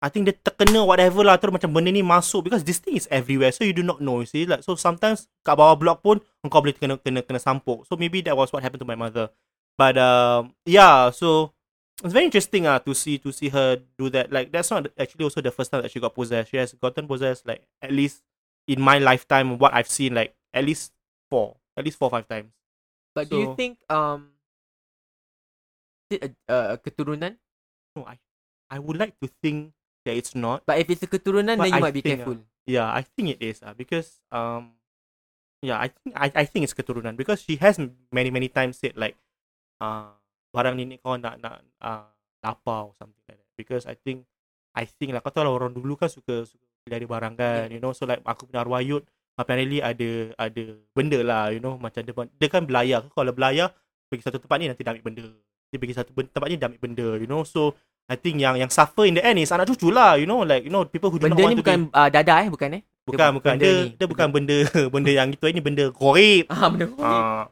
I 0.00 0.12
think 0.12 0.28
dia 0.28 0.36
terkena 0.36 0.84
whatever 0.84 1.24
lah 1.24 1.40
terus 1.40 1.56
macam 1.56 1.72
benda 1.72 1.88
ni 1.88 2.04
masuk 2.04 2.44
because 2.44 2.60
this 2.60 2.76
thing 2.76 2.92
is 2.92 3.08
everywhere 3.08 3.48
so 3.48 3.64
you 3.64 3.72
do 3.72 3.80
not 3.80 4.04
know 4.04 4.20
you 4.20 4.28
see 4.28 4.44
like 4.44 4.60
so 4.60 4.76
sometimes 4.76 5.32
kat 5.40 5.56
bawah 5.56 5.72
blok 5.80 6.04
pun 6.04 6.20
engkau 6.44 6.60
boleh 6.60 6.76
kena 6.76 7.00
kena 7.00 7.24
kena 7.24 7.40
sampuk 7.40 7.88
so 7.88 7.96
maybe 7.96 8.20
that 8.20 8.36
was 8.36 8.52
what 8.52 8.60
happened 8.60 8.84
to 8.84 8.88
my 8.88 8.92
mother 8.92 9.32
but 9.80 9.96
um 9.96 10.52
yeah 10.68 11.08
so 11.08 11.56
it's 12.04 12.12
very 12.12 12.28
interesting 12.28 12.68
ah 12.68 12.76
to 12.76 12.92
see 12.92 13.16
to 13.16 13.32
see 13.32 13.48
her 13.48 13.80
do 13.96 14.12
that 14.12 14.28
like 14.28 14.52
that's 14.52 14.68
not 14.68 14.92
actually 15.00 15.24
also 15.24 15.40
the 15.40 15.48
first 15.48 15.72
time 15.72 15.80
that 15.80 15.88
she 15.88 15.96
got 15.96 16.12
possessed 16.12 16.52
she 16.52 16.60
has 16.60 16.76
gotten 16.76 17.08
possessed 17.08 17.48
like 17.48 17.64
at 17.80 17.88
least 17.88 18.20
in 18.66 18.80
my 18.80 18.96
lifetime 18.98 19.58
what 19.60 19.74
I've 19.74 19.90
seen 19.90 20.14
like 20.14 20.32
at 20.54 20.64
least 20.64 20.92
four 21.28 21.56
at 21.76 21.84
least 21.84 21.98
four 21.98 22.08
five 22.10 22.26
times 22.28 22.52
But 23.14 23.30
do 23.30 23.38
you 23.38 23.52
So- 23.52 23.56
think 23.56 23.78
um 23.88 24.34
is 26.10 26.18
it 26.20 26.34
a, 26.48 26.74
a 26.74 26.76
keturunan? 26.78 27.36
no 27.96 28.04
I 28.06 28.18
I 28.70 28.78
would 28.82 28.96
like 28.98 29.14
to 29.22 29.28
think 29.42 29.72
that 30.04 30.16
it's 30.16 30.34
not 30.34 30.64
But 30.66 30.80
if 30.82 30.90
it's 30.90 31.04
a 31.04 31.10
keturunan, 31.10 31.56
But 31.60 31.70
then 31.70 31.72
you 31.72 31.80
I 31.80 31.84
might 31.84 31.96
be 31.96 32.02
careful. 32.04 32.42
Yeah, 32.64 32.88
I 32.88 33.04
think 33.04 33.36
it 33.36 33.40
is 33.44 33.60
uh, 33.60 33.76
because 33.76 34.18
um 34.32 34.74
yeah, 35.60 35.80
I 35.80 35.88
think 35.92 36.12
I, 36.16 36.28
I 36.32 36.44
think 36.48 36.64
it's 36.64 36.76
keturunan 36.76 37.16
because 37.16 37.40
she 37.44 37.56
has 37.60 37.76
many 38.12 38.28
many 38.32 38.48
times 38.48 38.80
said 38.80 38.96
like 38.96 39.16
uh 39.80 40.12
barang 40.54 40.76
ni 40.80 40.96
kau 40.98 41.16
nak 41.18 41.38
nak 41.42 41.60
uh, 41.82 42.08
lapar 42.44 42.88
or 42.90 42.94
something 42.96 43.20
like 43.28 43.36
that 43.38 43.52
because 43.58 43.84
I 43.86 43.94
think 43.94 44.24
I 44.74 44.84
think 44.88 45.12
lah 45.14 45.20
kau 45.22 45.30
tahu 45.30 45.44
lah 45.46 45.52
orang 45.54 45.72
dulu 45.76 45.94
kan 45.98 46.08
suka 46.10 46.44
suka 46.48 46.64
dari 46.84 47.08
barang 47.08 47.34
kan 47.34 47.72
you 47.72 47.80
know 47.80 47.96
so 47.96 48.04
like 48.04 48.20
aku 48.28 48.44
punya 48.44 48.60
arwah 48.60 48.84
Yud 48.84 49.08
apparently 49.40 49.80
ada 49.80 50.36
ada 50.36 50.62
benda 50.92 51.18
lah 51.24 51.48
you 51.48 51.58
know 51.58 51.80
macam 51.80 52.04
dia, 52.04 52.12
dia 52.12 52.48
kan 52.52 52.62
belayar 52.68 53.08
kalau 53.16 53.32
belayar 53.32 53.72
pergi 54.12 54.28
satu 54.28 54.36
tempat 54.36 54.56
ni 54.60 54.68
nanti 54.68 54.84
dia 54.84 54.92
ambil 54.92 55.04
benda 55.08 55.24
dia 55.72 55.78
pergi 55.80 55.96
satu 55.96 56.12
tempat 56.12 56.48
ni 56.52 56.60
dia 56.60 56.68
ambil 56.68 56.80
benda 56.84 57.08
you 57.16 57.24
know 57.24 57.40
so 57.42 57.72
I 58.04 58.20
think 58.20 58.36
yang 58.36 58.60
yang 58.60 58.68
suffer 58.68 59.08
in 59.08 59.16
the 59.16 59.24
end 59.24 59.40
is 59.40 59.48
anak 59.48 59.64
cucu 59.64 59.88
lah 59.88 60.20
you 60.20 60.28
know 60.28 60.44
like 60.44 60.68
you 60.68 60.72
know 60.72 60.84
people 60.84 61.08
who 61.08 61.16
do 61.16 61.24
Benda 61.24 61.40
not 61.40 61.44
want 61.48 61.52
ni 61.56 61.56
to 61.56 61.64
be 61.64 61.64
bukan 61.64 61.78
uh, 61.88 62.08
dada 62.12 62.34
eh, 62.44 62.48
bukan 62.52 62.68
eh? 62.76 62.82
Bukan, 63.04 63.28
bukan. 63.36 63.52
benda 63.56 63.68
Dia, 63.68 63.72
ni. 63.84 63.96
dia 64.00 64.06
bukan 64.08 64.28
benda 64.32 64.56
benda 64.88 65.12
yang 65.20 65.28
itu. 65.28 65.44
Ini 65.44 65.60
benda 65.60 65.84
korip. 65.92 66.48
Ah, 66.48 66.72
benda. 66.72 66.88
Ah. 67.04 67.44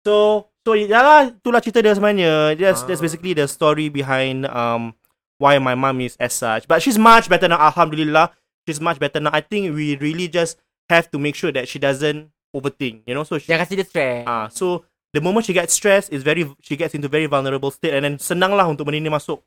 so, 0.00 0.48
so 0.64 0.72
yalah, 0.72 1.36
itulah 1.36 1.60
cerita 1.60 1.84
dia 1.84 1.92
sebenarnya. 1.92 2.56
That's, 2.56 2.80
that's 2.88 2.96
Ah. 2.96 3.04
basically 3.04 3.36
the 3.36 3.44
story 3.44 3.92
behind 3.92 4.48
um 4.48 4.96
why 5.38 5.58
my 5.58 5.74
mom 5.74 6.00
is 6.00 6.16
as 6.18 6.32
such. 6.32 6.66
But 6.66 6.82
she's 6.82 6.98
much 6.98 7.28
better 7.28 7.48
now, 7.48 7.58
alhamdulillah. 7.60 8.32
She's 8.66 8.80
much 8.80 8.98
better 8.98 9.20
now. 9.20 9.30
I 9.32 9.40
think 9.42 9.74
we 9.74 9.96
really 9.98 10.28
just 10.28 10.56
have 10.88 11.10
to 11.12 11.18
make 11.18 11.34
sure 11.34 11.52
that 11.52 11.68
she 11.68 11.78
doesn't 11.78 12.30
overthink, 12.54 13.02
you 13.06 13.14
know? 13.14 13.24
So 13.24 13.36
she, 13.38 13.50
Jangan 13.52 13.66
kasi 13.66 13.74
dia 13.76 13.84
stress. 13.88 14.24
ah, 14.24 14.46
so 14.48 14.84
the 15.12 15.20
moment 15.20 15.44
she 15.46 15.52
gets 15.52 15.74
stressed 15.74 16.08
is 16.12 16.22
very 16.22 16.46
she 16.62 16.74
gets 16.78 16.94
into 16.94 17.08
very 17.10 17.26
vulnerable 17.26 17.70
state 17.70 17.92
and 17.94 18.04
then 18.04 18.16
senang 18.16 18.54
lah 18.56 18.64
untuk 18.64 18.86
benda 18.88 19.02
ni 19.02 19.10
masuk. 19.12 19.42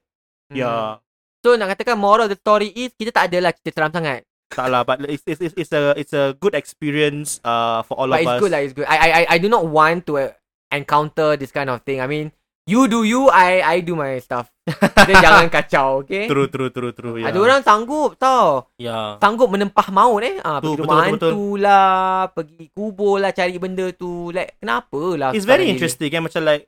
Hmm. 0.52 0.58
Yeah. 0.60 1.00
So 1.46 1.56
nak 1.56 1.74
katakan 1.76 1.98
moral 1.98 2.28
of 2.28 2.32
the 2.34 2.40
story 2.40 2.70
is 2.76 2.92
kita 2.94 3.10
tak 3.16 3.32
adalah 3.32 3.54
cerita 3.56 3.72
seram 3.80 3.92
sangat. 3.94 4.22
Tak 4.48 4.68
lah, 4.72 4.88
but 4.88 5.04
it's, 5.12 5.24
it's, 5.28 5.42
it's, 5.44 5.56
it's 5.60 5.74
a 5.76 5.92
it's 6.00 6.16
a 6.16 6.32
good 6.40 6.56
experience 6.56 7.44
uh 7.44 7.84
for 7.84 8.00
all 8.00 8.08
But 8.08 8.22
of 8.22 8.24
it's 8.24 8.32
us. 8.32 8.40
good 8.40 8.52
lah, 8.56 8.62
it's 8.64 8.72
good. 8.76 8.88
I 8.88 8.96
I 8.96 9.10
I- 9.24 9.30
I 9.36 9.38
do 9.44 9.52
not 9.52 9.68
want 9.68 10.08
to 10.08 10.24
uh, 10.24 10.32
encounter 10.72 11.36
this 11.36 11.52
kind 11.52 11.68
of 11.70 11.84
thing. 11.84 12.00
I 12.00 12.08
mean, 12.08 12.32
you 12.68 12.86
do 12.92 13.08
you, 13.08 13.32
I 13.32 13.64
I 13.64 13.78
do 13.80 13.96
my 13.96 14.20
stuff. 14.20 14.52
Kita 14.68 15.14
jangan 15.24 15.48
kacau, 15.48 16.04
okay? 16.04 16.28
True, 16.28 16.52
true, 16.52 16.68
true, 16.70 16.92
true. 16.92 17.16
Yeah. 17.16 17.32
Ada 17.32 17.40
orang 17.40 17.62
sanggup 17.64 18.20
tau. 18.20 18.68
Yeah. 18.76 19.16
Sanggup 19.24 19.48
menempah 19.48 19.88
maut 19.96 20.20
eh. 20.22 20.44
Ah, 20.44 20.60
Tu, 20.60 20.76
pergi 20.76 20.76
betul, 20.76 20.84
rumah 20.84 20.98
betul, 21.00 21.08
betul. 21.08 21.32
hantu 21.32 21.48
lah, 21.64 22.12
pergi 22.36 22.64
kubur 22.76 23.16
lah 23.24 23.32
cari 23.32 23.56
benda 23.56 23.88
tu. 23.96 24.36
Like 24.36 24.60
kenapa 24.60 25.02
lah? 25.16 25.30
It's 25.32 25.48
very 25.48 25.72
interesting 25.72 26.12
kan 26.12 26.28
macam 26.28 26.44
like 26.44 26.68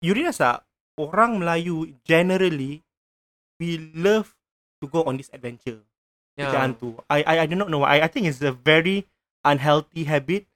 you 0.00 0.16
realise 0.16 0.40
tak 0.40 0.64
orang 0.96 1.36
Melayu 1.36 1.92
generally 2.08 2.80
we 3.60 3.92
love 3.92 4.32
to 4.80 4.88
go 4.88 5.04
on 5.04 5.20
this 5.20 5.28
adventure. 5.36 5.84
Ya. 6.40 6.48
Yeah. 6.48 6.64
hantu. 6.64 6.96
I, 7.12 7.20
I 7.28 7.34
I 7.44 7.46
do 7.46 7.60
not 7.60 7.68
know. 7.68 7.84
I 7.84 8.06
I 8.06 8.08
think 8.08 8.24
it's 8.24 8.40
a 8.40 8.56
very 8.56 9.04
unhealthy 9.44 10.08
habit 10.08 10.48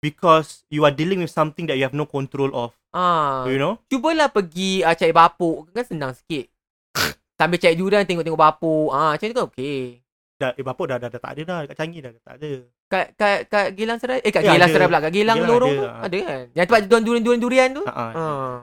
because 0.00 0.64
you 0.72 0.82
are 0.88 0.90
dealing 0.90 1.20
with 1.20 1.30
something 1.30 1.68
that 1.68 1.76
you 1.76 1.84
have 1.84 1.94
no 1.94 2.08
control 2.08 2.50
of. 2.56 2.72
Ah, 2.90 3.46
You 3.46 3.60
know? 3.60 3.78
cubalah 3.86 4.32
pergi 4.32 4.82
uh, 4.82 4.96
cari 4.96 5.12
bapuk. 5.14 5.70
Kan 5.70 5.86
senang 5.86 6.12
sikit. 6.16 6.48
Sambil 7.38 7.60
cari 7.60 7.76
durian 7.78 8.02
tengok-tengok 8.08 8.40
bapuk. 8.40 8.88
Ah, 8.90 9.14
macam 9.14 9.28
tu 9.30 9.36
kan 9.36 9.46
okey. 9.52 10.00
Dah 10.40 10.56
eh 10.56 10.64
bapa 10.64 10.82
dah, 10.88 10.96
dah 10.96 11.08
dah 11.12 11.20
tak 11.20 11.32
ada 11.36 11.42
dah 11.44 11.58
dekat 11.68 11.76
Changi 11.76 11.98
dah, 12.00 12.10
dah 12.16 12.22
tak 12.24 12.34
ada. 12.40 12.50
Kat 12.90 13.06
kat 13.12 13.38
kat 13.52 13.66
Gilang 13.76 13.98
Serai. 14.00 14.24
Eh 14.24 14.32
kat 14.32 14.42
Ya, 14.42 14.56
Gilang. 14.56 14.70
Serai 14.72 14.88
pula. 14.88 15.00
Kat 15.04 15.12
Gilang 15.12 15.36
Gilang 15.36 15.50
Lorong 15.52 15.70
ada, 15.70 15.76
tu 15.76 15.84
ah. 15.86 16.00
ada 16.00 16.16
kan. 16.24 16.44
Yang 16.56 16.64
tempat 16.66 16.80
jual 16.88 17.20
durian-durian 17.22 17.68
tu. 17.76 17.82
Ha 17.84 17.92
ah. 17.92 18.12
Ah. 18.16 18.56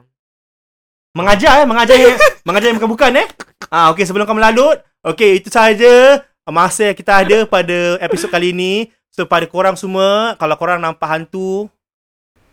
Mengajar 1.13 1.54
eh, 1.62 1.67
mengajar 1.69 1.95
yang 1.95 2.17
mengajar 2.50 2.67
yang 2.73 2.78
bukan-bukan 2.82 3.12
eh. 3.21 3.28
Ah 3.69 3.93
okey 3.93 4.10
sebelum 4.10 4.26
kau 4.26 4.34
melalut, 4.34 4.82
okey 5.06 5.38
itu 5.38 5.54
sahaja 5.54 6.26
masa 6.50 6.89
yang 6.89 6.97
kita 6.97 7.13
ada 7.21 7.38
pada 7.45 8.02
episod 8.02 8.32
kali 8.34 8.58
ini. 8.58 8.89
So 9.17 9.25
pada 9.25 9.49
korang 9.49 9.73
semua, 9.73 10.38
kalau 10.38 10.53
korang 10.62 10.77
nampak 10.77 11.10
hantu 11.10 11.65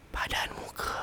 badan 0.08 0.48
muka. 0.56 0.96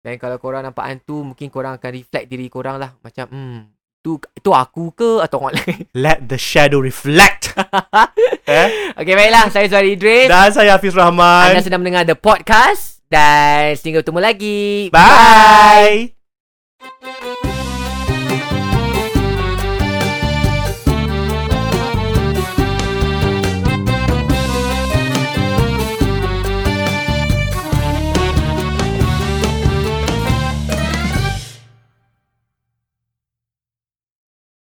Dan 0.00 0.16
kalau 0.16 0.40
korang 0.40 0.64
nampak 0.64 0.88
hantu, 0.88 1.20
mungkin 1.20 1.52
korang 1.52 1.76
akan 1.76 1.92
reflect 1.92 2.32
diri 2.32 2.48
korang 2.48 2.80
lah. 2.80 2.96
Macam, 3.04 3.28
hmm, 3.28 3.58
tu, 4.00 4.16
tu 4.40 4.56
aku 4.56 4.96
ke 4.96 5.20
atau 5.20 5.44
orang 5.44 5.60
lain? 5.60 5.84
Let 6.08 6.24
the 6.24 6.40
shadow 6.40 6.80
reflect. 6.80 7.52
eh? 8.48 8.96
okay, 8.96 9.12
baiklah. 9.12 9.52
Saya 9.52 9.68
Zuhari 9.68 9.92
Idris. 9.92 10.32
Dan 10.32 10.48
saya 10.48 10.80
Hafiz 10.80 10.96
Rahman. 10.96 11.52
Anda 11.52 11.60
sedang 11.60 11.84
mendengar 11.84 12.08
The 12.08 12.16
Podcast. 12.16 13.04
Dan 13.12 13.76
sehingga 13.76 14.00
bertemu 14.00 14.20
lagi. 14.24 14.88
Bye. 14.88 16.16